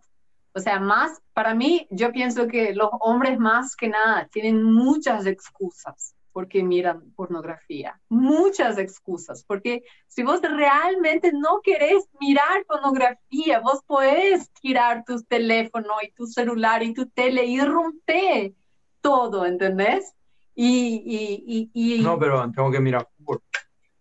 [0.54, 5.26] o sea, más, para mí, yo pienso que los hombres más que nada tienen muchas
[5.26, 8.02] excusas porque miran pornografía.
[8.10, 15.94] Muchas excusas, porque si vos realmente no querés mirar pornografía, vos podés tirar tu teléfono
[16.02, 18.54] y tu celular y tu tele y romper
[19.00, 20.14] todo, ¿entendés?
[20.56, 23.42] Y, y, y, No, pero tengo que mirar fútbol.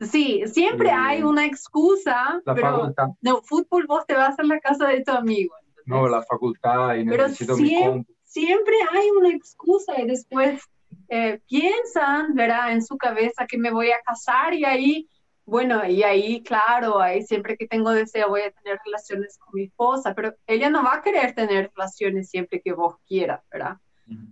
[0.00, 3.08] Sí, siempre eh, hay una excusa, la pero facultad.
[3.20, 5.54] no, fútbol vos te vas a la casa de tu amigo.
[5.86, 10.62] No, la facultad y necesito pero mi siempre hay una excusa y después
[11.08, 12.72] eh, piensan, ¿verdad?
[12.72, 15.08] En su cabeza que me voy a casar y ahí,
[15.44, 19.64] bueno, y ahí, claro, ahí siempre que tengo deseo voy a tener relaciones con mi
[19.64, 23.76] esposa, pero ella no va a querer tener relaciones siempre que vos quieras, ¿verdad?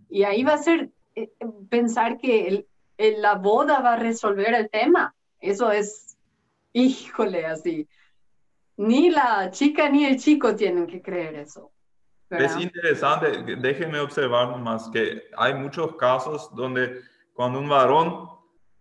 [0.09, 0.90] Y ahí va a ser
[1.68, 2.66] pensar que
[2.99, 5.14] la boda va a resolver el tema.
[5.40, 6.16] Eso es,
[6.73, 7.88] híjole, así.
[8.77, 11.70] Ni la chica ni el chico tienen que creer eso.
[12.31, 17.01] Es interesante, déjenme observar más que hay muchos casos donde
[17.35, 18.29] cuando un varón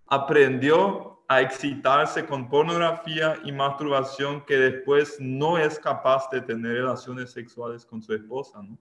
[0.06, 7.32] aprendió a excitarse con pornografía y masturbación que después no es capaz de tener relaciones
[7.32, 8.78] sexuales con su esposa, ¿no?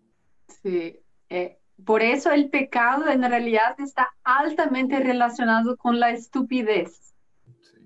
[0.63, 7.15] Sí, eh, por eso el pecado en realidad está altamente relacionado con la estupidez.
[7.61, 7.79] Sí.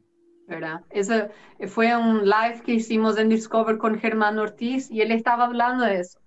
[0.46, 0.82] ¿verdad?
[0.90, 1.28] Eso
[1.68, 6.00] fue un live que hicimos en Discover con Germán Ortiz y él estaba hablando de
[6.00, 6.22] eso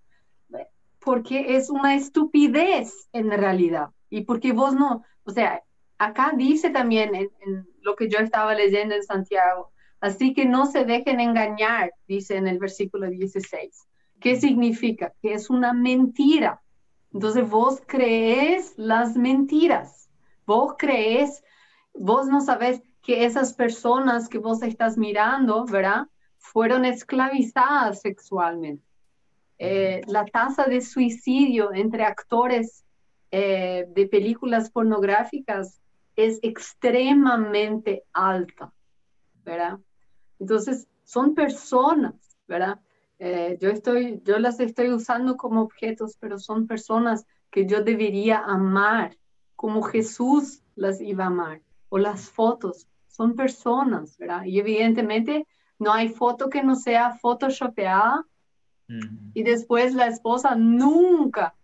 [1.06, 3.90] porque es una estupidez en realidad.
[4.10, 5.62] Y porque vos no, o sea,
[6.00, 7.30] acá dice también en,
[7.82, 12.48] lo que yo estaba leyendo en Santiago, así que no se dejen engañar, dice en
[12.48, 13.88] el versículo 16.
[14.20, 15.14] ¿Qué significa?
[15.22, 16.62] Que es una mentira.
[17.16, 20.10] Entonces vos crees las mentiras.
[20.46, 21.46] Vos crees,
[21.94, 26.08] vos no sabes que esas personas que vos estás mirando, ¿verdad?
[26.40, 28.84] Fueron esclavizadas sexualmente.
[29.58, 32.84] Eh, la tasa de suicidio entre actores
[33.32, 35.80] eh, de películas pornográficas
[36.18, 38.74] es extremadamente alta,
[39.46, 39.80] ¿verdad?
[40.38, 42.82] Entonces, son personas, ¿verdad?
[43.20, 48.40] Eh, yo, estoy, yo las estoy usando como objetos, pero son personas que yo debería
[48.40, 49.18] amar,
[49.56, 54.44] como Jesús las iba a amar, o las fotos, son personas, ¿verdad?
[54.44, 55.48] Y evidentemente
[55.80, 58.26] no hay foto que no sea photoshopeada
[59.34, 61.56] y después la esposa nunca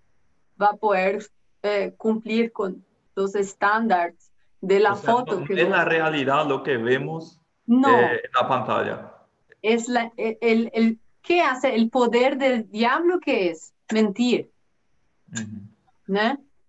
[0.60, 1.24] va a poder
[1.62, 2.84] eh, cumplir con
[3.16, 5.44] los estándares de la foto.
[5.48, 9.14] es la realidad lo que vemos eh, en la pantalla.
[9.62, 11.76] Es la, e, el, el, ¿Qué hace?
[11.76, 14.52] El poder del diablo que es mentir.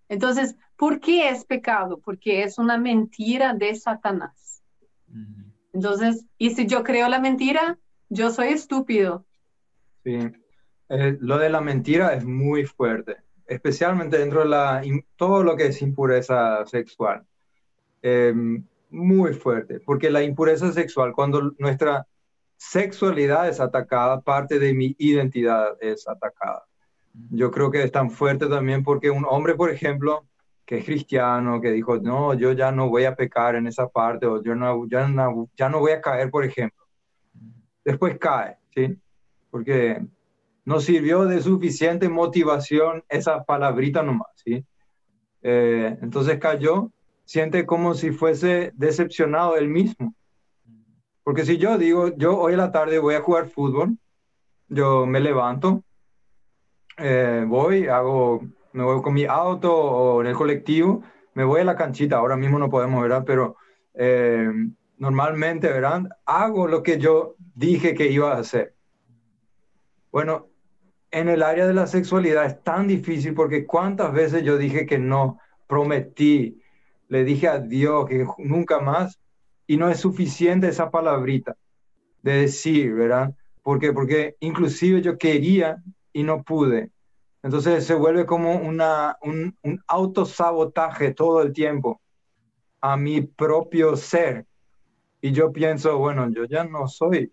[0.09, 1.99] Entonces, ¿por qué es pecado?
[1.99, 4.61] Porque es una mentira de Satanás.
[5.73, 7.77] Entonces, y si yo creo la mentira,
[8.09, 9.25] yo soy estúpido.
[10.03, 10.17] Sí.
[10.89, 14.81] Eh, lo de la mentira es muy fuerte, especialmente dentro de la,
[15.15, 17.25] todo lo que es impureza sexual.
[18.01, 22.05] Em, muy fuerte, porque la impureza sexual, cuando nuestra
[22.57, 26.65] sexualidad es atacada, parte de mi identidad es atacada.
[27.29, 30.25] Yo creo que es tan fuerte también porque un hombre, por ejemplo,
[30.65, 34.25] que es cristiano, que dijo, no, yo ya no voy a pecar en esa parte,
[34.25, 36.83] o yo no, ya, no, ya no voy a caer, por ejemplo.
[37.83, 38.97] Después cae, ¿sí?
[39.51, 40.01] Porque
[40.65, 44.65] no sirvió de suficiente motivación esa palabrita nomás, ¿sí?
[45.41, 46.91] Eh, entonces cayó,
[47.25, 50.15] siente como si fuese decepcionado él mismo.
[51.23, 53.97] Porque si yo digo, yo hoy en la tarde voy a jugar fútbol,
[54.67, 55.83] yo me levanto,
[56.97, 58.43] eh, voy, hago,
[58.73, 61.03] me voy con mi auto o en el colectivo,
[61.33, 63.23] me voy a la canchita, ahora mismo no podemos, ¿verdad?
[63.25, 63.55] Pero
[63.93, 64.51] eh,
[64.97, 66.03] normalmente, ¿verdad?
[66.25, 68.75] Hago lo que yo dije que iba a hacer.
[70.11, 70.47] Bueno,
[71.09, 74.99] en el área de la sexualidad es tan difícil porque cuántas veces yo dije que
[74.99, 76.61] no, prometí,
[77.07, 79.19] le dije a Dios que nunca más
[79.67, 81.55] y no es suficiente esa palabrita
[82.21, 83.33] de decir, ¿verdad?
[83.61, 83.93] ¿Por qué?
[83.93, 86.91] Porque inclusive yo quería y no pude.
[87.41, 92.01] Entonces se vuelve como una, un, un autosabotaje todo el tiempo
[92.81, 94.45] a mi propio ser.
[95.21, 97.31] Y yo pienso, bueno, yo ya no soy,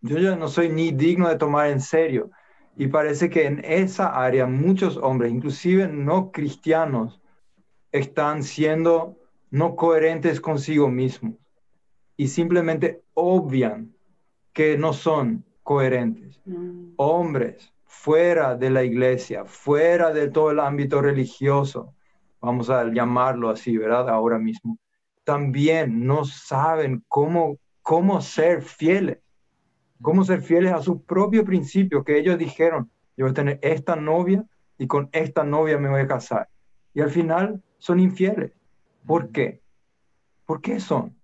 [0.00, 2.30] yo ya no soy ni digno de tomar en serio.
[2.76, 7.20] Y parece que en esa área muchos hombres, inclusive no cristianos,
[7.90, 9.16] están siendo
[9.50, 11.34] no coherentes consigo mismos
[12.16, 13.94] y simplemente obvian
[14.52, 16.40] que no son coherentes.
[16.44, 16.92] Mm.
[16.96, 21.94] Hombres fuera de la iglesia, fuera de todo el ámbito religioso,
[22.40, 24.08] vamos a llamarlo así, ¿verdad?
[24.08, 24.78] Ahora mismo,
[25.24, 29.18] también no saben cómo, cómo ser fieles,
[30.00, 33.96] cómo ser fieles a su propio principio, que ellos dijeron, yo voy a tener esta
[33.96, 34.44] novia
[34.78, 36.48] y con esta novia me voy a casar.
[36.94, 38.52] Y al final son infieles.
[39.06, 39.62] ¿Por qué?
[40.44, 41.16] ¿Por qué son?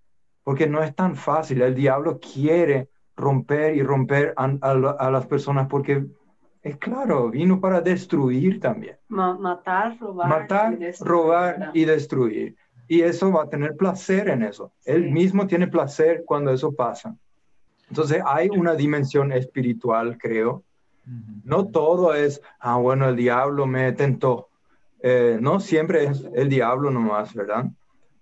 [0.44, 1.62] Porque no es tan fácil.
[1.62, 6.04] El diablo quiere romper y romper a, las personas porque
[6.62, 8.96] es claro, vino para destruir también.
[9.08, 10.28] matar, robar.
[10.28, 12.56] Matar, robar y destruir.
[12.88, 14.72] Y eso va a tener placer en eso.
[14.84, 17.16] Él mismo tiene placer cuando eso pasa.
[17.88, 20.64] Entonces hay una dimensión espiritual, creo.
[21.44, 24.48] No todo es, ah, bueno, el diablo me tentó.
[25.02, 27.66] Eh, no siempre es el diablo nomás, ¿verdad?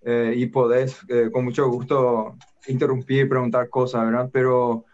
[0.02, 4.30] Eh, y podés eh, con mucho gusto interrumpir y preguntar cosas, ¿verdad?
[4.32, 4.86] Pero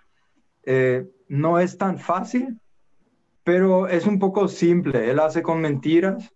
[1.28, 2.58] no es tan fácil,
[3.44, 5.08] pero es un poco simple.
[5.08, 6.34] Él hace con mentiras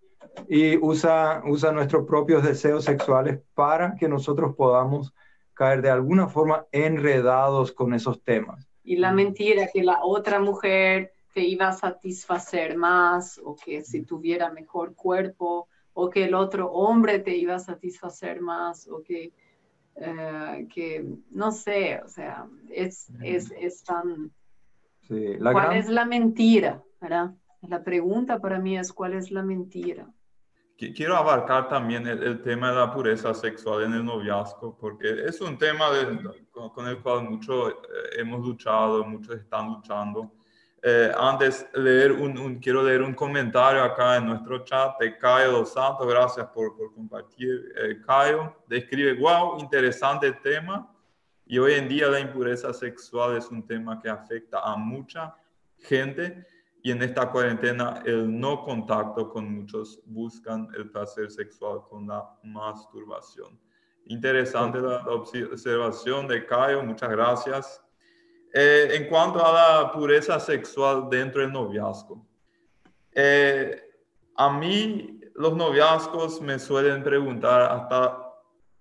[0.49, 5.13] y usa, usa nuestros propios deseos sexuales para que nosotros podamos
[5.55, 8.69] caer de alguna forma enredados con esos temas.
[8.85, 14.03] Y la mentira que la otra mujer te iba a satisfacer más o que si
[14.03, 19.33] tuviera mejor cuerpo o que el otro hombre te iba a satisfacer más o que,
[19.97, 24.33] eh, que no sé, o sea, es, es, es tan...
[25.09, 26.83] ¿Cuál es la mentira?
[27.01, 27.33] ¿verdad?
[27.63, 30.09] La pregunta para mí es cuál es la mentira.
[30.77, 35.59] Quiero abarcar también el, tema de la pureza sexual en el noviazgo, porque es un
[35.59, 35.89] tema
[36.51, 37.75] con, el cual muchos eh,
[38.21, 40.33] hemos luchado, muchos están luchando.
[40.83, 45.75] Eh, antes leer un, quiero leer un comentario acá en nuestro chat de Caio Dos
[45.75, 47.73] Santos, gracias por, por compartir.
[47.77, 50.91] Eh, Caio describe, wow, interesante tema.
[51.45, 55.35] Y hoy en día la impureza sexual es un tema que afecta a mucha
[55.79, 56.47] gente
[56.83, 62.25] y en esta cuarentena el no contacto con muchos buscan el placer sexual con la
[62.43, 63.59] masturbación.
[64.07, 67.85] Interesante la observación de Caio, muchas gracias.
[68.53, 72.27] Eh, en cuanto a la pureza sexual dentro del noviazgo,
[73.13, 73.81] eh,
[74.37, 78.35] a mí los noviazgos me suelen preguntar hasta,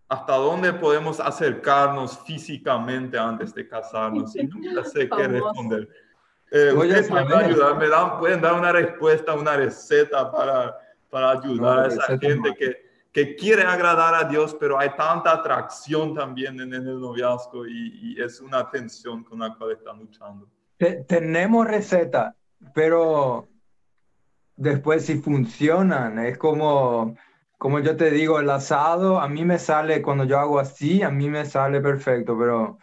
[0.07, 5.87] hasta dónde podemos acercarnos físicamente antes de casarnos y nunca sé qué responder.
[6.51, 10.75] Eh, ustedes pueden ayudar, me dan, pueden dar una respuesta, una receta para,
[11.11, 16.13] para ayudar a esa gente que, que quiere agradar a Dios, pero hay tanta atracción
[16.13, 20.47] también en, el noviazgo y, es una tensión con la cual están luchando.
[21.07, 22.35] tenemos receta,
[22.73, 23.47] pero
[24.55, 27.15] después si funcionan, es como,
[27.57, 31.09] como yo te digo, el asado, a mí me sale, cuando yo hago así, a
[31.09, 32.77] mí me sale perfecto, pero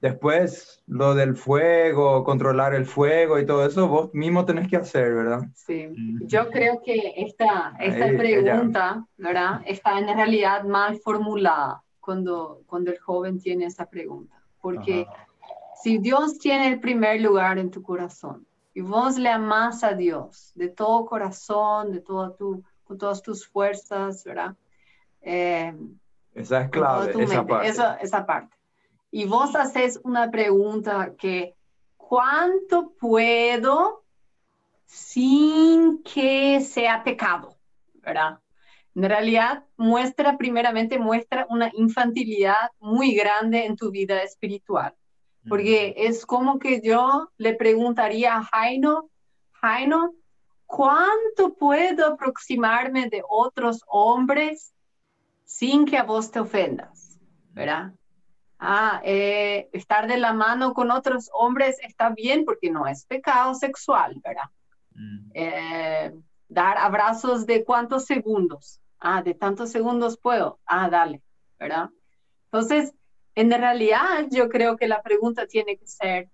[0.00, 5.14] después lo del fuego, controlar el fuego y todo eso, vos mismo tenés que hacer,
[5.14, 5.42] ¿verdad?
[5.54, 5.88] Sí,
[6.26, 9.60] yo creo que esta, esta pregunta, ¿verdad?
[9.66, 15.06] Está en realidad mal formulada cuando, cuando el joven tiene esa pregunta, porque
[15.82, 20.52] si Dios tiene el primer lugar en tu corazón y vos le amás a Dios
[20.54, 24.54] de todo corazón, de todo tu, con todas tus fuerzas, ¿verdad?
[25.20, 25.74] Eh,
[26.34, 27.68] esa es clave, esa parte.
[28.02, 28.59] esa parte
[29.10, 31.54] y vos haces una pregunta que,
[31.96, 34.04] ¿cuánto puedo
[34.86, 37.56] sin que sea pecado?
[37.94, 38.40] ¿Verdad?
[38.94, 44.94] En realidad muestra, primeramente muestra una infantilidad muy grande en tu vida espiritual,
[45.48, 49.10] porque es como que yo le preguntaría a Jaino,
[49.52, 50.14] Jaino,
[50.66, 54.72] ¿cuánto puedo aproximarme de otros hombres
[55.44, 57.18] sin que a vos te ofendas?
[57.52, 57.92] ¿Verdad?
[58.60, 63.54] Ah, eh, estar de la mano con otros hombres está bien porque no es pecado
[63.54, 64.50] sexual, ¿verdad?
[64.94, 65.30] Mm.
[65.34, 66.12] Eh,
[66.48, 68.80] dar abrazos de cuántos segundos.
[68.98, 70.60] Ah, de tantos segundos puedo.
[70.66, 71.22] Ah, dale,
[71.58, 71.88] ¿verdad?
[72.44, 72.92] Entonces,
[73.34, 76.28] en realidad yo creo que la pregunta tiene que ser,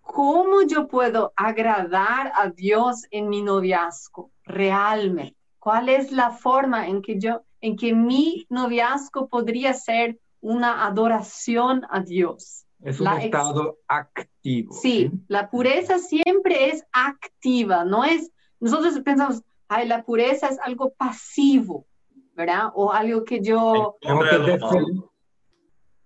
[0.00, 5.36] ¿cómo yo puedo agradar a Dios en mi noviazgo realmente?
[5.58, 11.86] ¿Cuál es la forma en que yo, en que mi noviazgo podría ser una adoración
[11.88, 12.66] a Dios.
[12.82, 14.74] Es un La estado activo.
[14.74, 18.30] Sí, la pureza siempre es activa, no es,
[18.60, 21.86] nosotros pensamos, ay, la pureza es algo pasivo,
[22.34, 22.68] ¿verdad?
[22.74, 23.96] O algo que yo,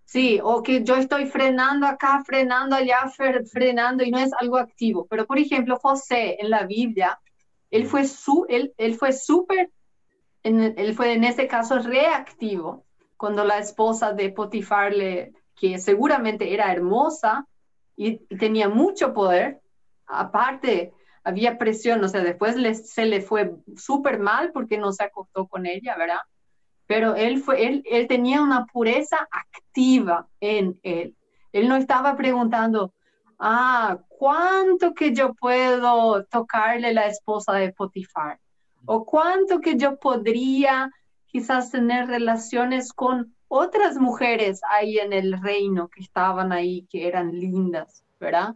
[0.05, 4.57] sí, o que yo estoy frenando acá, frenando allá, fre- frenando y no es algo
[4.57, 5.07] activo.
[5.11, 7.19] Pero, por ejemplo, José en la Biblia,
[7.73, 9.71] él fue su, él, él fue súper,
[10.45, 12.85] en- él fue en este caso reactivo,
[13.19, 17.47] cuando la esposa de Potifar, le, que seguramente era hermosa
[17.97, 19.61] y, tenía mucho poder,
[20.07, 20.93] aparte
[21.25, 25.47] había presión, o sea, después le- se le fue súper mal porque no se acostó
[25.47, 26.21] con ella, ¿verdad?
[26.87, 31.15] Pero él, fue, él, él tenía una pureza activa en él.
[31.53, 32.95] Él no estaba preguntando,
[33.39, 38.39] ah, ¿cuánto que yo puedo tocarle la esposa de Potifar?
[38.87, 40.91] ¿O cuánto que yo podría
[41.31, 47.33] quizás tener relaciones con otras mujeres ahí en el reino que estaban ahí, que eran
[47.33, 48.55] lindas, ¿verdad?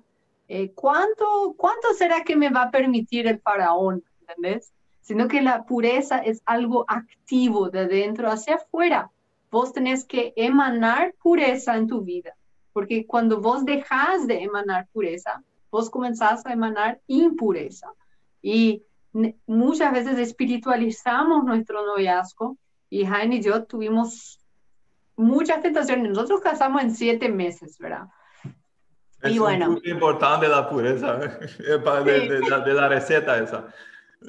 [0.49, 4.05] Eh, ¿cuánto, ¿Cuánto será que me va a permitir el faraón?
[4.21, 4.73] ¿Entendés?
[5.01, 9.11] Sino que la pureza es algo activo de dentro hacia afuera.
[9.51, 12.35] Vos tenés que emanar pureza en tu vida,
[12.73, 17.93] porque cuando vos dejas de emanar pureza, vos comenzás a emanar impureza.
[18.41, 18.83] Y
[19.47, 22.57] muchas veces espiritualizamos nuestro noviazgo
[22.95, 24.39] y Jaime y yo tuvimos
[25.17, 26.11] muchas tentaciones.
[26.11, 28.09] Nosotros casamos en siete meses, ¿verdad?
[29.23, 29.67] Es Y un bueno.
[29.67, 31.19] punto importante la pureza,
[31.67, 33.65] eh, para- de, de la, de la receta esa.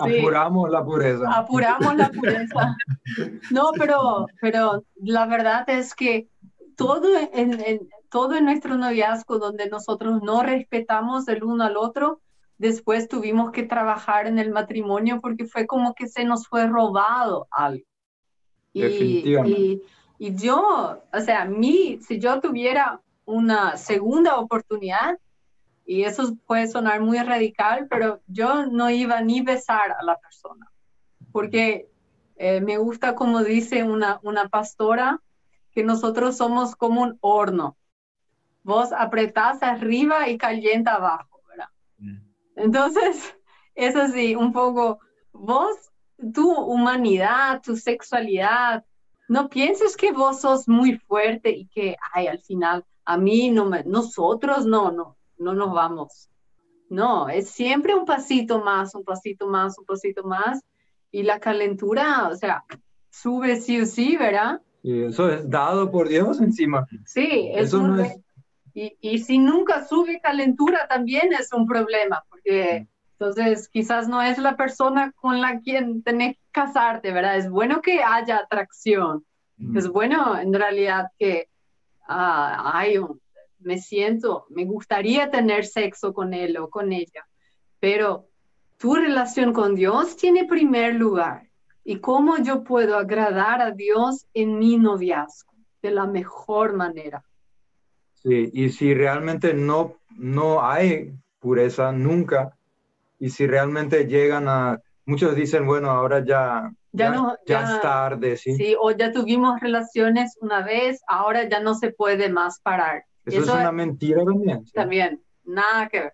[0.05, 0.17] Sí.
[0.19, 1.29] Apuramos la pureza.
[1.29, 2.75] apuramos la pureza.
[3.51, 6.29] No, pero, pero la verdad es que
[6.77, 12.21] todo en, en- todo en nuestro noviazgo donde nosotros no respetamos el uno al otro,
[12.57, 17.47] después tuvimos que trabajar en el matrimonio porque fue como que se nos fue robado
[17.51, 17.83] algo.
[18.73, 19.59] Y, Definitivamente.
[19.59, 19.83] y,
[20.17, 25.17] y yo, o sea, a mí, si yo tuviera una segunda oportunidad,
[25.85, 30.71] y eso puede sonar muy radical, pero yo no iba ni besar a la persona,
[31.31, 31.89] porque
[32.37, 35.21] eh, me gusta como dice una, una pastora,
[35.71, 37.77] que nosotros somos como un horno.
[38.63, 41.69] Vos apretás arriba y calienta abajo, ¿verdad?
[42.55, 43.35] Entonces,
[43.75, 44.99] es así, un poco,
[45.31, 45.75] vos,
[46.33, 48.83] tu humanidad, tu sexualidad,
[49.27, 53.65] no pienses que vos sos muy fuerte y que, ay, al final, a mí no
[53.65, 56.29] me, nosotros no, no, no nos vamos.
[56.89, 60.61] No, es siempre un pasito más, un pasito más, un pasito más.
[61.11, 62.63] Y la calentura, o sea,
[63.09, 64.61] sube sí o sí, ¿verdad?
[64.83, 66.85] Y eso es dado por Dios encima.
[67.05, 68.19] Sí, es Eso un no es-
[68.75, 72.87] y, y si nunca sube calentura también es un problema, porque
[73.23, 77.37] entonces quizás no es la persona con la quien tenés que casarte, ¿verdad?
[77.37, 79.25] Es bueno que haya atracción,
[79.75, 81.47] es bueno en realidad que
[82.07, 83.21] ah, ay, un-
[83.59, 87.25] me siento, me gustaría tener sexo con él o con ella,
[87.79, 88.27] pero
[88.77, 91.47] tu relación con Dios tiene primer lugar.
[91.85, 97.23] ¿Y cómo yo puedo agradar a Dios en mi noviazgo de la mejor manera?
[98.15, 102.57] Sí, y si realmente no, no hay pureza nunca,
[103.25, 107.75] y si realmente llegan a, muchos dicen, bueno, ahora ya, Ya ya, no- ya ya-
[107.75, 108.55] es tarde, ¿sí?
[108.55, 113.03] Sí, o ya tuvimos relaciones una vez, ahora ya no se puede más parar.
[113.25, 114.73] Eso, es una mentira también, ¿sí?
[114.73, 116.13] también, nada que ver.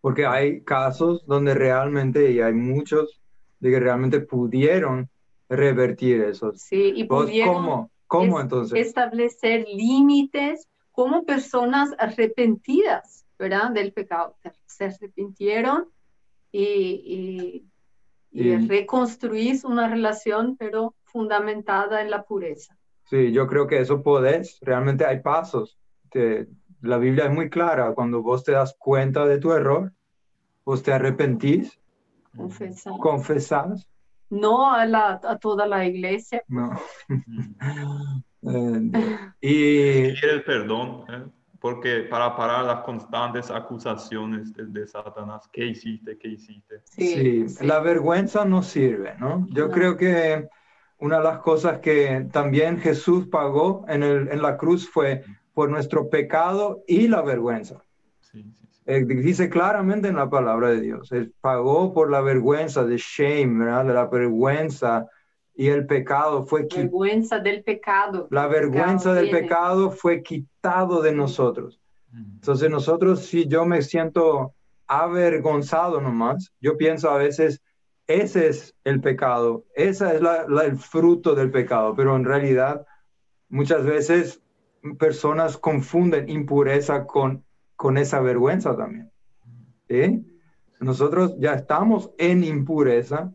[0.00, 3.20] porque hay casos donde realmente, y hay muchos,
[3.60, 5.08] de que realmente pudieron
[5.48, 6.52] revertir eso.
[6.54, 7.90] Sí, y ¿Vos pudieron ¿Cómo?
[8.08, 8.86] ¿Cómo es- entonces?
[8.88, 13.70] establecer límites como personas arrepentidas, ¿verdad?
[13.70, 14.36] Del pecado.
[14.66, 15.86] Se arrepintieron
[16.52, 17.68] y, y,
[18.30, 22.76] y Y- reconstruís una relación, pero fundamentada en la pureza.
[23.04, 25.78] Sí, yo creo que eso podés, realmente hay pasos.
[26.10, 26.46] Te-
[26.80, 29.92] la Biblia es muy clara, cuando vos te das cuenta de tu error,
[30.64, 31.78] vos te arrepentís,
[32.36, 32.94] Confesar.
[32.98, 33.86] confesás,
[34.30, 36.42] No a, la, a toda la iglesia.
[36.48, 36.70] ¿no?
[38.44, 38.90] Eh,
[39.40, 41.24] y Pedir el perdón, ¿eh?
[41.62, 46.18] Porque para parar las constantes acusaciones de, de Satanás, ¿qué hiciste?
[46.18, 46.82] ¿Qué hiciste?
[46.84, 47.64] sí, sí.
[47.64, 49.46] la vergüenza no sirve, ¿no?
[49.50, 49.70] Yo No.
[49.70, 50.48] creo que
[50.98, 55.70] una de las cosas que también Jesús pagó en, el, en la cruz fue por
[55.70, 57.84] nuestro pecado y la vergüenza.
[58.20, 58.82] Sí, sí, sí.
[58.86, 63.64] Eh, dice claramente en la palabra de Dios, Él pagó por la vergüenza, de shame,
[63.64, 63.84] ¿verdad?
[63.86, 65.06] De la vergüenza
[65.54, 66.82] y el pecado fue quitado.
[66.84, 68.28] vergüenza del pecado.
[68.30, 69.40] La vergüenza del viene.
[69.40, 71.78] pecado fue quitado de nosotros.
[72.14, 74.54] Entonces nosotros, si yo me siento
[74.86, 77.62] avergonzado nomás, yo pienso a veces,
[78.06, 82.84] ese es el pecado, ese es la- la- el fruto del pecado, pero en realidad
[83.48, 84.42] muchas veces
[84.98, 87.44] personas confunden impureza con,
[87.76, 89.10] con esa vergüenza también.
[90.80, 93.32] Nosotros ya estamos en impureza,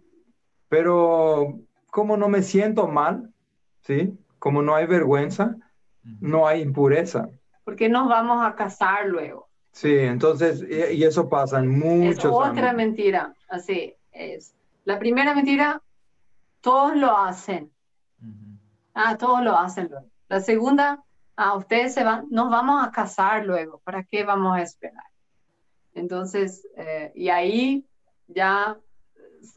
[0.68, 1.60] pero
[1.98, 3.34] como no me siento mal,
[3.82, 4.16] ¿sí?
[4.38, 5.56] Como no hay vergüenza,
[6.04, 7.28] no hay impureza.
[7.64, 9.50] Porque nos vamos a casar luego.
[9.72, 12.20] Sí, entonces, y, eso pasa en muchos.
[12.20, 14.54] Es otra mentira, así es.
[14.86, 15.82] La primera mentira,
[16.62, 17.72] todos lo hacen.
[18.94, 20.06] Ah, todos lo hacen luego.
[20.30, 21.04] La segunda,
[21.36, 23.82] ah, ustedes se van, nos vamos a casar luego.
[23.84, 25.06] ¿Para qué vamos a esperar?
[25.96, 27.88] Entonces, eh, y ahí
[28.28, 28.78] ya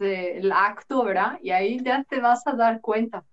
[0.00, 1.38] el acto, ¿verdad?
[1.42, 3.24] Y ahí ya te vas a dar cuenta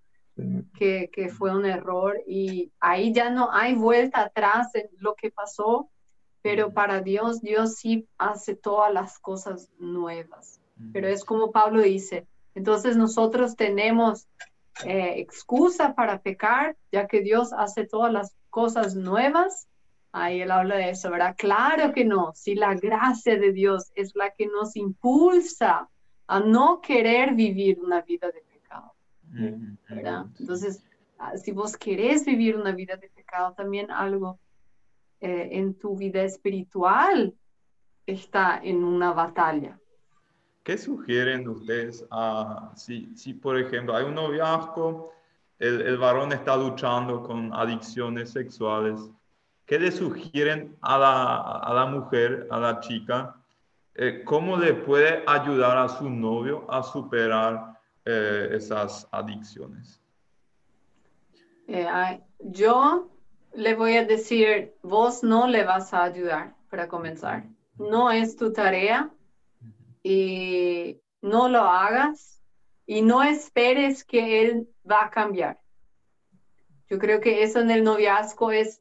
[0.78, 5.32] que, que, fue un error y ahí ya no hay vuelta atrás en lo que
[5.32, 5.89] pasó,
[6.41, 10.62] pero para Dios, Dios sí hace todas las cosas nuevas.
[10.93, 14.28] Pero es como Pablo dice, entonces nosotros tenemos
[14.86, 19.68] eh, excusa para pecar, ya que Dios hace todas las cosas nuevas.
[20.12, 21.36] Ahí él habla de eso, ¿verdad?
[21.38, 25.89] Claro que no, si la gracia de Dios es la que nos impulsa
[26.28, 28.93] a no querer vivir una vida de pecado,
[29.89, 30.25] ¿verdad?
[30.39, 30.84] Entonces,
[31.17, 34.39] ah, si vos querés vivir una vida de pecado, también algo
[35.21, 37.34] eh, en tu vida espiritual
[38.05, 39.80] está en una batalla.
[40.63, 45.13] ¿Qué sugieren ustedes a, si, si, por ejemplo, hay un noviazgo,
[45.59, 48.99] el, el, varón está luchando con adicciones sexuales,
[49.65, 53.37] ¿qué le sugieren a la, a la mujer, a la chica?
[54.00, 60.00] Eh, ¿Cómo le puede ayudar a su novio a superar eh, esas adicciones?
[61.68, 63.10] Eh, yo
[63.56, 67.45] le voy a decir, vos no le vas a ayudar para comenzar.
[67.80, 69.10] No es tu tarea
[70.04, 72.39] y no lo hagas
[72.86, 75.58] y no esperes que él va a cambiar.
[76.88, 78.80] Yo creo que eso en el noviazgo es,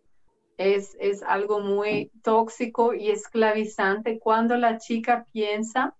[0.56, 5.94] es, es algo muy tóxico y esclavizante cuando la chica piensa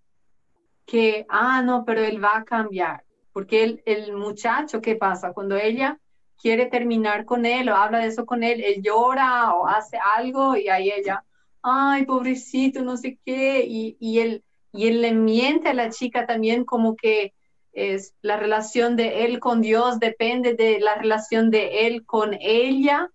[0.87, 3.05] que, ah, no, pero él va a cambiar.
[3.33, 5.33] Porque el, el muchacho, ¿qué pasa?
[5.33, 5.99] Cuando ella
[6.41, 10.57] quiere terminar con él o habla de eso con él, él llora o hace algo
[10.57, 11.25] y ahí ella,
[11.63, 14.43] ay, pobrecito, no sé qué, y, y él
[14.77, 17.33] y él le miente a la chica también como que
[17.73, 23.11] es la relación de él con Dios depende de la relación de él con ella,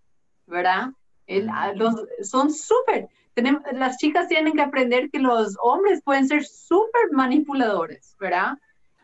[0.46, 0.89] ¿verdad?
[1.51, 1.73] Ah,
[2.23, 3.09] son súper,
[3.73, 8.57] las chicas tienen que aprender que los hombres pueden ser súper manipuladores, ¿verdad?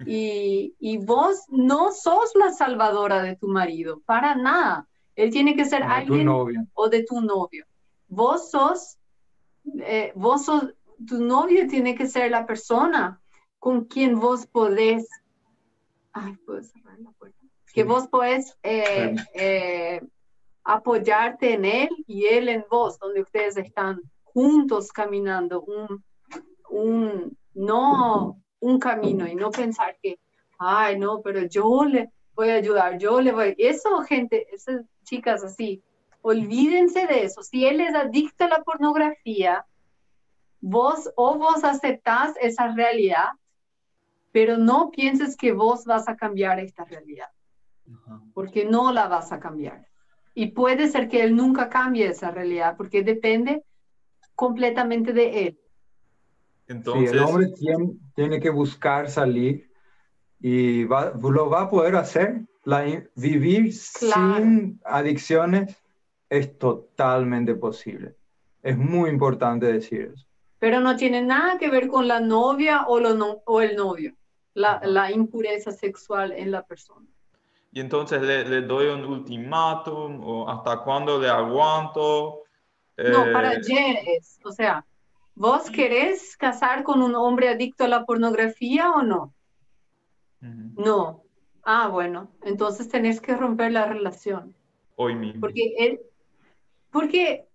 [0.05, 4.87] Y, y, vos no sos la salvadora de tu marido, para nada.
[5.15, 7.65] Él tiene que ser alguien o de tu novio.
[8.07, 8.99] Vos sos,
[9.79, 10.75] eh, vos sos
[11.05, 13.19] tu novio tiene que ser la persona
[13.59, 15.07] con quien vos podés,
[16.13, 17.37] ay, puedo cerrar la puerta,
[17.73, 20.01] que vos podés eh, eh,
[20.67, 26.03] apoyarte en él y él en vos, donde ustedes están juntos caminando un,
[26.69, 30.19] un, no un camino y no pensar que,
[30.59, 35.41] ay, no, pero yo le voy a ayudar, yo le voy, eso gente, esas chicas
[35.41, 35.81] así,
[36.21, 39.65] olvídense de eso, si él es adicto a la pornografía,
[40.59, 43.29] vos o vos aceptás esa realidad,
[44.33, 47.29] pero no pienses que vos vas a cambiar esta realidad,
[48.33, 49.86] porque no la vas a cambiar.
[50.37, 53.63] Y puede ser que él nunca cambie esa realidad, porque depende
[54.35, 55.59] completamente de él.
[56.67, 57.47] Entonces, el hombre
[58.13, 59.71] tiene, que buscar salir
[60.39, 62.41] y lo va a poder hacer.
[62.65, 62.85] La,
[63.15, 65.75] vivir sin adicciones
[66.29, 68.15] es totalmente posible.
[68.61, 70.27] Es muy importante decir eso
[70.59, 74.15] pero no tiene nada que ver con la novia o, lo no, o el novio,
[74.53, 77.07] la, la, impureza sexual en la persona.
[77.77, 82.41] Y entonces le, le doy un ultimátum o hasta cuándo le aguanto.
[82.97, 84.83] No, para eh, ayer es, o sea,
[85.35, 89.31] ¿vos querés casar con un hombre adicto a la pornografía o no?
[90.41, 91.21] No.
[91.61, 94.55] Ah, bueno, entonces tenés que romper la relación.
[94.95, 95.39] Hoy mismo.
[95.39, 95.99] Porque él,
[96.89, 97.45] porque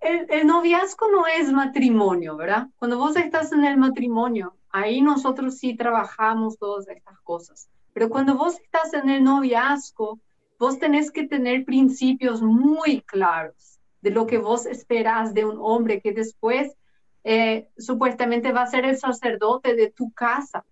[0.00, 2.68] el, noviazgo no es matrimonio, ¿verdad?
[2.78, 7.68] Cuando vos estás en el matrimonio, ahí nosotros sí trabajamos todas estas cosas.
[7.96, 10.20] Pero cuando vos estás en el noviazgo,
[10.58, 16.02] vos tenés que tener principios muy claros de lo que vos esperás de un hombre
[16.02, 16.76] que después
[17.24, 20.62] eh, supuestamente va a ser el sacerdote de tu casa,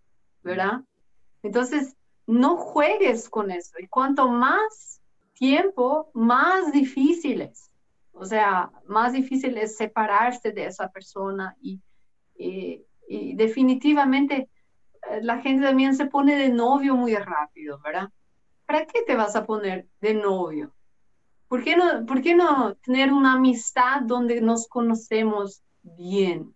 [0.43, 0.83] ¿verdad?
[1.43, 1.97] Entonces,
[2.27, 3.79] no juegues con eso.
[3.79, 5.01] Y cuanto más
[5.33, 7.71] tiempo, más difíciles
[8.15, 11.81] o sea, más difícil es separarse de esa persona y,
[13.35, 14.49] definitivamente eh,
[15.23, 18.09] la gente también se pone de novio muy rápido, ¿verdad?
[18.67, 20.75] ¿Para qué te vas a poner de novio?
[21.49, 26.55] ¿Por qué no, por qué no tener una amistad donde nos conocemos bien?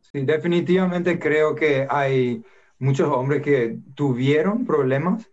[0.00, 2.42] Sí, definitivamente creo que hay
[2.78, 5.30] muchos hombres que tuvieron problemas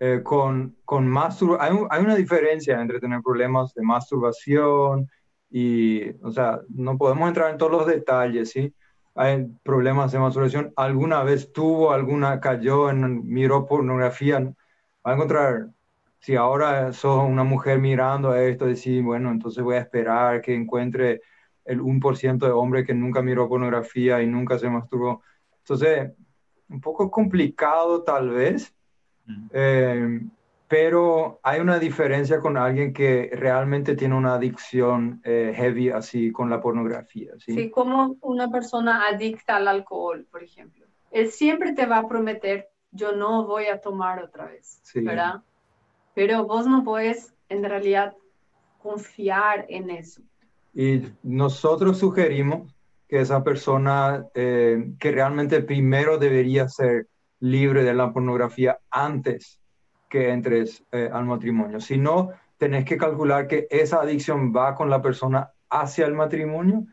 [0.00, 1.86] eh, con, con masturbación.
[1.90, 5.08] Hay, hay, una diferencia entre tener problemas de masturbación
[5.50, 8.74] y, o sea, no podemos entrar en todos los detalles, ¿sí?
[9.14, 10.72] Hay problemas de masturbación.
[10.76, 14.40] ¿Alguna vez tuvo, alguna cayó en, miró pornografía?
[14.40, 15.68] Va a encontrar,
[16.20, 21.20] si ahora sos una mujer mirando esto, decir, bueno, entonces voy a esperar que encuentre
[21.64, 25.22] el 1% de hombre que nunca miró pornografía y nunca se masturbó.
[25.58, 26.12] Entonces,
[26.68, 28.74] un poco complicado tal vez,
[29.52, 30.20] eh,
[30.72, 36.48] pero hay una diferencia con alguien que realmente tiene una adicción eh, heavy así con
[36.48, 37.32] la pornografía.
[37.36, 37.52] ¿sí?
[37.52, 40.86] sí, como una persona adicta al alcohol, por ejemplo.
[41.10, 45.42] Él siempre te va a prometer, yo no voy a tomar otra vez, ¿verdad?
[46.14, 48.16] Pero vos no puedes en realidad
[48.82, 50.22] confiar en eso.
[50.72, 52.74] Y nosotros sugerimos
[53.08, 57.08] que esa persona eh, que realmente primero debería ser
[57.40, 59.58] libre de la pornografía antes
[60.12, 61.80] que entres eh, al matrimonio.
[61.80, 66.84] Si no, tenés que calcular que esa adicción va con la persona hacia el matrimonio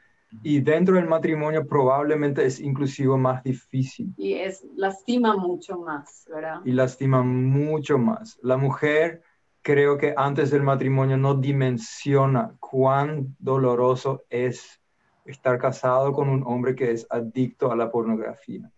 [0.41, 4.13] y dentro del matrimonio probablemente es inclusive más difícil.
[4.15, 6.61] Y es lastima mucho más, ¿verdad?
[6.63, 8.39] Y lastima mucho más.
[8.41, 9.21] La mujer
[9.61, 14.79] creo que antes del matrimonio no dimensiona cuán doloroso es
[15.25, 18.71] estar casado con un hombre que es adicto a la pornografía.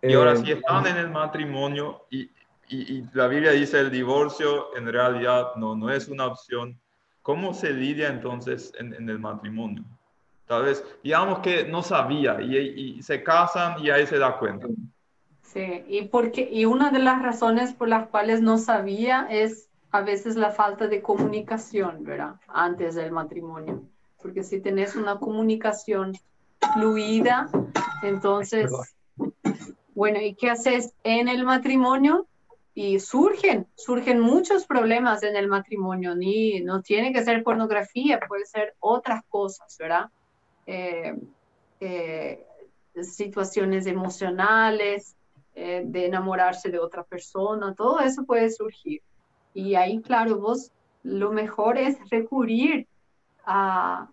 [0.00, 2.30] Y ahora, eh, si están en el matrimonio y,
[2.68, 6.78] y, la Biblia dice el divorcio en realidad no, no es una opción,
[7.22, 9.84] ¿cómo se lidia entonces en, en el matrimonio?
[10.46, 14.66] Tal vez, digamos que no sabía y, y, se casan y ahí se da cuenta.
[15.42, 20.02] Sí, y, porque, y una de las razones por las cuales no sabía es a
[20.02, 22.34] veces la falta de comunicación, ¿verdad?
[22.48, 23.82] Antes del matrimonio
[24.24, 26.14] porque si tenés una comunicación
[26.72, 27.46] fluida,
[28.02, 28.72] entonces,
[29.94, 32.26] bueno, ¿y qué haces en el matrimonio?
[32.74, 38.46] Y surgen, surgen muchos problemas en el matrimonio, ni no tiene que ser pornografía, puede
[38.46, 40.10] ser otras cosas, ¿verdad?
[40.66, 41.14] Eh,
[41.80, 42.44] eh,
[43.02, 45.16] situaciones emocionales,
[45.54, 49.02] eh, de enamorarse de otra persona, todo eso puede surgir.
[49.52, 50.72] Y ahí, claro, vos
[51.04, 52.88] lo mejor es recurrir
[53.44, 54.10] a,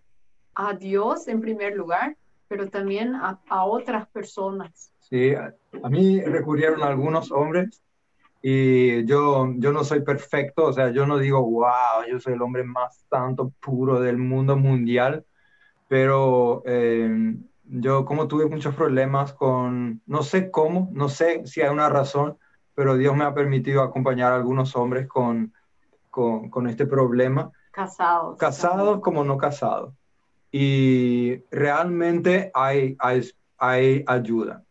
[0.53, 2.15] a Dios en primer lugar,
[2.47, 4.93] pero también a, otras personas.
[4.99, 7.81] Sí, a, mí recurrieron algunos hombres
[8.41, 12.41] y yo, yo no soy perfecto, o sea, yo no digo, wow, yo soy el
[12.41, 15.25] hombre más santo, puro del mundo mundial,
[15.87, 17.35] pero eh,
[17.65, 22.37] yo como tuve muchos problemas con, no sé cómo, no sé si hay una razón,
[22.73, 25.53] pero Dios me ha permitido acompañar a algunos hombres con,
[26.09, 27.51] con, con este problema.
[27.71, 28.37] Casados.
[28.37, 29.93] Casados como no casados
[30.51, 33.21] y realmente hay, hay,
[33.57, 34.63] hay ayuda.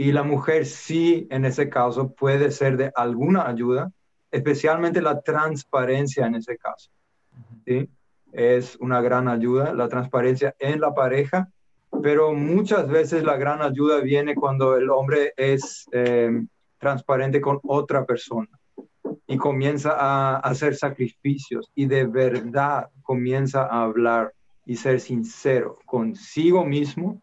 [0.00, 3.90] Y la mujer sí, en ese caso, puede ser de alguna ayuda,
[4.30, 6.90] especialmente la transparencia en ese caso.
[7.66, 7.90] ¿sí?
[8.32, 11.48] Es una gran ayuda, la transparencia en la pareja,
[12.00, 16.44] pero muchas veces la gran ayuda viene cuando el hombre es eh,
[16.78, 18.48] transparente con otra persona
[19.26, 24.32] y comienza a hacer sacrificios y de verdad comienza a hablar
[24.64, 27.20] y ser sincero consigo mismo,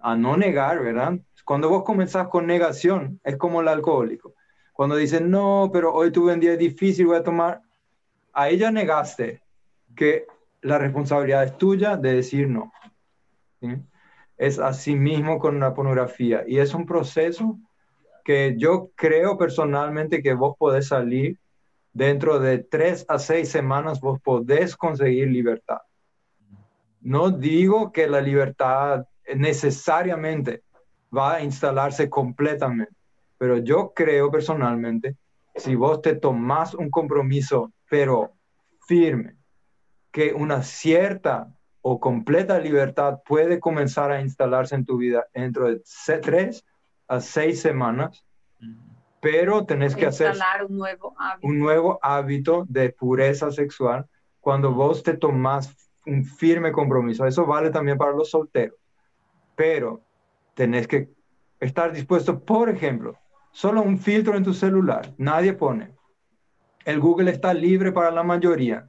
[0.00, 1.18] a no negar, ¿verdad?
[1.44, 4.34] Cuando vos comenzás con negación, es como el alcohólico.
[4.72, 7.60] Cuando dices, no, pero hoy tuve un día difícil, voy a tomar,
[8.32, 9.42] ahí ya negaste
[9.94, 10.26] que
[10.62, 12.72] la responsabilidad es tuya de decir no.
[14.36, 17.58] Es así mismo con la pornografía y es un proceso
[18.24, 21.38] que yo creo personalmente que vos podés salir
[21.92, 25.78] dentro de tres a seis semanas, vos podés conseguir libertad.
[27.00, 30.62] No digo que la libertad necesariamente
[31.16, 32.94] va a instalarse completamente,
[33.38, 35.16] pero yo creo personalmente,
[35.54, 38.32] si vos te tomás un compromiso, pero
[38.86, 39.36] firme,
[40.10, 41.52] que una cierta
[41.82, 45.82] o completa libertad puede comenzar a instalarse en tu vida dentro de
[46.22, 46.64] tres
[47.08, 48.24] a seis semanas,
[49.20, 50.34] pero tenés que hacer
[50.68, 54.06] un nuevo, un nuevo hábito de pureza sexual
[54.40, 55.74] cuando vos te tomás
[56.06, 57.26] un firme compromiso.
[57.26, 58.78] Eso vale también para los solteros.
[59.54, 60.02] Pero
[60.54, 61.10] tenés que
[61.60, 63.16] estar dispuesto, por ejemplo,
[63.52, 65.12] solo un filtro en tu celular.
[65.18, 65.90] Nadie pone.
[66.84, 68.88] El Google está libre para la mayoría.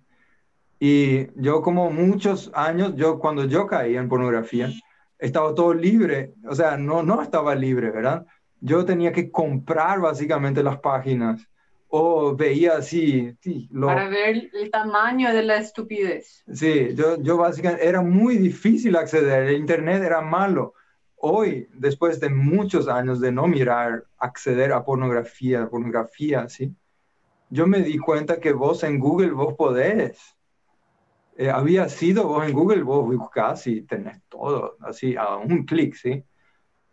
[0.80, 4.70] Y yo como muchos años, yo cuando yo caí en pornografía,
[5.20, 6.34] estaba todo libre.
[6.48, 8.26] O sea, no, no estaba libre, ¿verdad?
[8.60, 11.48] Yo tenía que comprar básicamente las páginas
[11.96, 16.44] o veía así, sí, lo, Para ver el tamaño de la estupidez.
[16.52, 20.74] Sí, yo, yo básicamente era muy difícil acceder, el internet era malo.
[21.26, 26.76] Hoy, después de muchos años de no mirar, acceder a pornografía, pornografía, ¿sí?
[27.50, 30.36] Yo me di cuenta que vos en Google vos podés.
[31.38, 35.96] Eh, había sido vos en Google, vos buscás y tenés todo, así, a un clic,
[35.96, 36.26] ¿sí?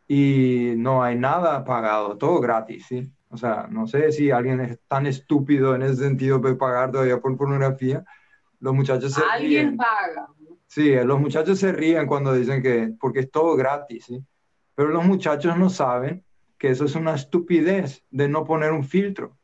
[0.07, 3.11] Y no hay nada pagado, todo gratis, ¿sí?
[3.31, 7.19] O sea, no sé si alguien es tan estúpido en ese sentido de pagar todavía
[7.19, 8.05] por pornografía.
[8.61, 9.77] Los muchachos se Alguien ríen.
[9.77, 10.29] paga.
[10.71, 14.25] Sí, los muchachos se ríen cuando dicen que, porque es todo gratis, ¿sí?
[14.77, 16.25] Pero los muchachos no saben
[16.57, 19.37] que eso es una estupidez de no poner un filtro.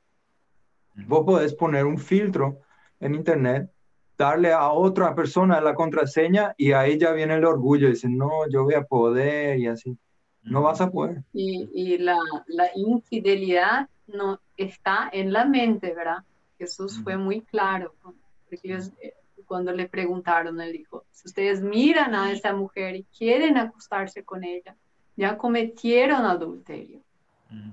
[0.95, 2.61] Vos podés poner un filtro
[3.01, 3.68] en internet,
[4.16, 7.89] darle a otra persona la contraseña y a ella viene el orgullo.
[7.89, 9.99] Dice, no, yo voy a poder y así.
[10.43, 11.24] No vas a poder.
[11.33, 16.18] Y, y la, la infidelidad no está en la mente, ¿verdad?
[16.57, 17.97] Jesús fue muy claro.
[18.01, 19.14] Porque ellos, eh,
[19.45, 24.45] cuando le preguntaron, él dijo, si ustedes miran a esa mujer y quieren acostarse con
[24.45, 24.77] ella,
[25.17, 27.01] ya cometieron adulterio.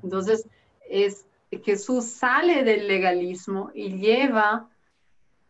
[0.02, 0.48] Entonces,
[0.90, 4.70] es, Jesús sale del legalismo y lleva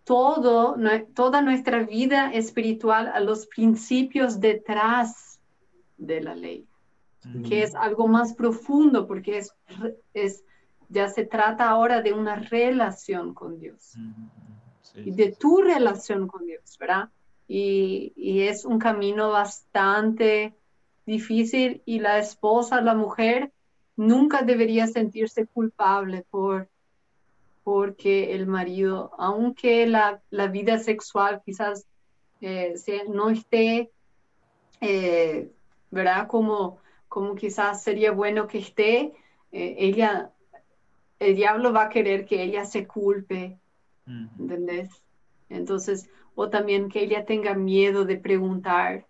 [0.06, 0.76] todo,
[1.14, 5.40] toda nuestra vida espiritual a los principios detrás
[5.98, 6.68] de la ley,
[7.48, 9.54] que es algo más profundo, porque es,
[10.16, 10.44] es,
[10.90, 13.94] ya se trata ahora de una relación con Dios.
[14.96, 17.10] Y de tu relación con Dios, ¿verdad?
[17.48, 20.54] Y, y es un camino bastante
[21.06, 23.52] difícil y la esposa, la mujer,
[23.96, 26.70] nunca debería sentirse culpable por
[27.64, 31.86] porque el marido, aunque la, la vida sexual quizás
[32.42, 32.76] eh,
[33.08, 33.90] no esté,
[34.82, 35.50] eh,
[35.90, 36.28] ¿verdad?
[36.28, 39.14] Como, como quizás sería bueno que esté,
[39.54, 40.32] eh, ella,
[41.20, 43.58] el diablo va a querer que ella se culpe,
[44.06, 44.90] ¿entendés?
[45.48, 49.06] Entonces, o también que ella tenga miedo de preguntar,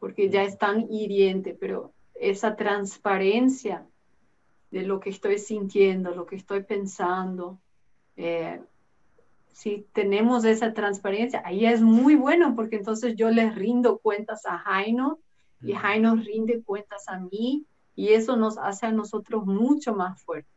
[0.00, 3.86] porque ya es tan hiriente, pero esa transparencia
[4.70, 7.58] de lo que estoy sintiendo, lo que estoy pensando,
[8.16, 8.60] eh,
[9.52, 14.58] si tenemos esa transparencia, ahí es muy bueno, porque entonces yo les rindo cuentas a
[14.58, 15.20] Jaino
[15.62, 17.64] y Jaino rinde cuentas a mí,
[17.96, 20.53] y eso nos hace a nosotros mucho más fuertes.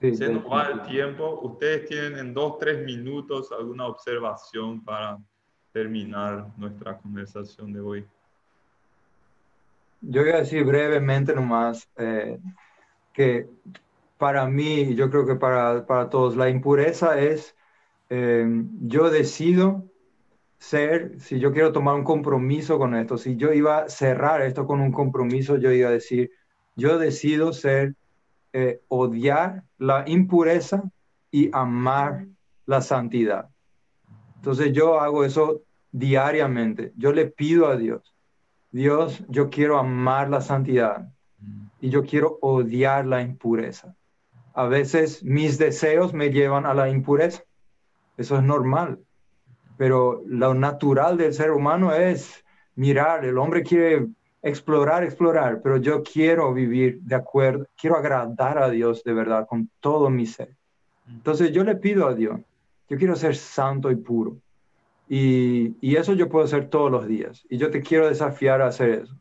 [0.00, 1.40] Sí, Se nos va el tiempo.
[1.42, 5.18] Ustedes tienen en dos, tres minutos alguna observación para
[5.72, 8.06] terminar nuestra conversación de hoy.
[10.00, 12.38] Yo voy a decir brevemente nomás eh,
[13.12, 13.48] que
[14.16, 17.56] para mí, yo creo que para, para todos, la impureza es,
[18.10, 18.46] eh,
[18.82, 19.84] yo decido
[20.58, 24.66] ser, si yo quiero tomar un compromiso con esto, si yo iba a cerrar esto
[24.66, 26.30] con un compromiso, yo iba a decir,
[26.74, 27.94] yo decido ser,
[28.52, 30.82] eh, odiar la impureza
[31.30, 32.26] y amar
[32.66, 33.48] la santidad.
[34.36, 36.92] Entonces yo hago eso diariamente.
[36.96, 38.14] Yo le pido a Dios,
[38.70, 41.08] Dios, yo quiero amar la santidad
[41.80, 43.94] y yo quiero odiar la impureza.
[44.54, 47.42] A veces mis deseos me llevan a la impureza.
[48.16, 48.98] Eso es normal.
[49.76, 52.44] Pero lo natural del ser humano es
[52.74, 54.08] mirar, el hombre quiere
[54.48, 59.70] explorar, explorar, pero yo quiero vivir de acuerdo, quiero agradar a Dios de verdad con
[59.80, 60.56] todo mi ser.
[61.06, 62.40] Entonces yo le pido a Dios,
[62.88, 64.36] yo quiero ser santo y puro.
[65.08, 67.46] Y, y eso yo puedo hacer todos los días.
[67.48, 69.14] Y yo te quiero desafiar a hacer eso,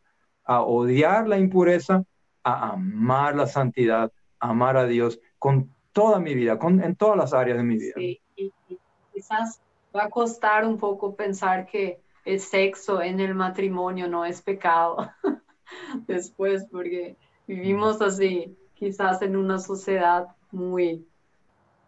[0.43, 2.03] a odiar la impureza,
[2.43, 7.17] a amar la santidad, a amar a Dios con toda mi vida, con, en todas
[7.17, 7.93] las áreas de mi vida.
[7.95, 8.79] Sí, y, y
[9.13, 9.61] quizás
[9.95, 15.09] va a costar un poco pensar que el sexo en el matrimonio no es pecado
[16.07, 17.15] después, porque
[17.47, 21.07] vivimos así, quizás en una sociedad muy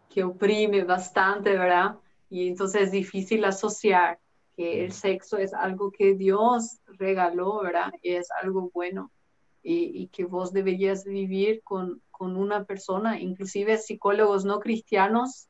[0.08, 1.96] que oprime bastante, ¿verdad?
[2.30, 4.18] Y entonces es difícil asociar
[4.56, 7.92] que el sexo es algo que Dios regaló, ¿verdad?
[8.02, 9.10] Y es algo bueno
[9.62, 15.48] y, y que vos deberías vivir con, con una persona, inclusive psicólogos no cristianos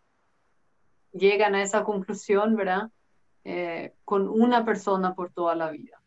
[1.12, 2.90] llegan a esa conclusión, ¿verdad?
[3.44, 5.98] Eh, con una persona por toda la vida.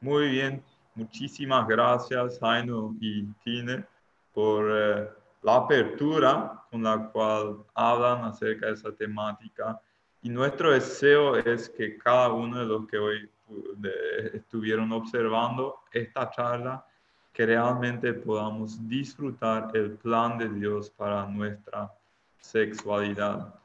[0.00, 0.62] Muy bien,
[0.94, 3.84] muchísimas gracias Jaino y Tine
[4.32, 5.08] por eh,
[5.42, 9.78] la apertura con la cual hablan acerca de esa temática.
[10.22, 13.30] Y nuestro deseo es que cada uno de los que hoy
[14.32, 16.84] estuvieron observando esta charla,
[17.32, 21.92] que realmente podamos disfrutar el plan de Dios para nuestra
[22.38, 23.59] sexualidad.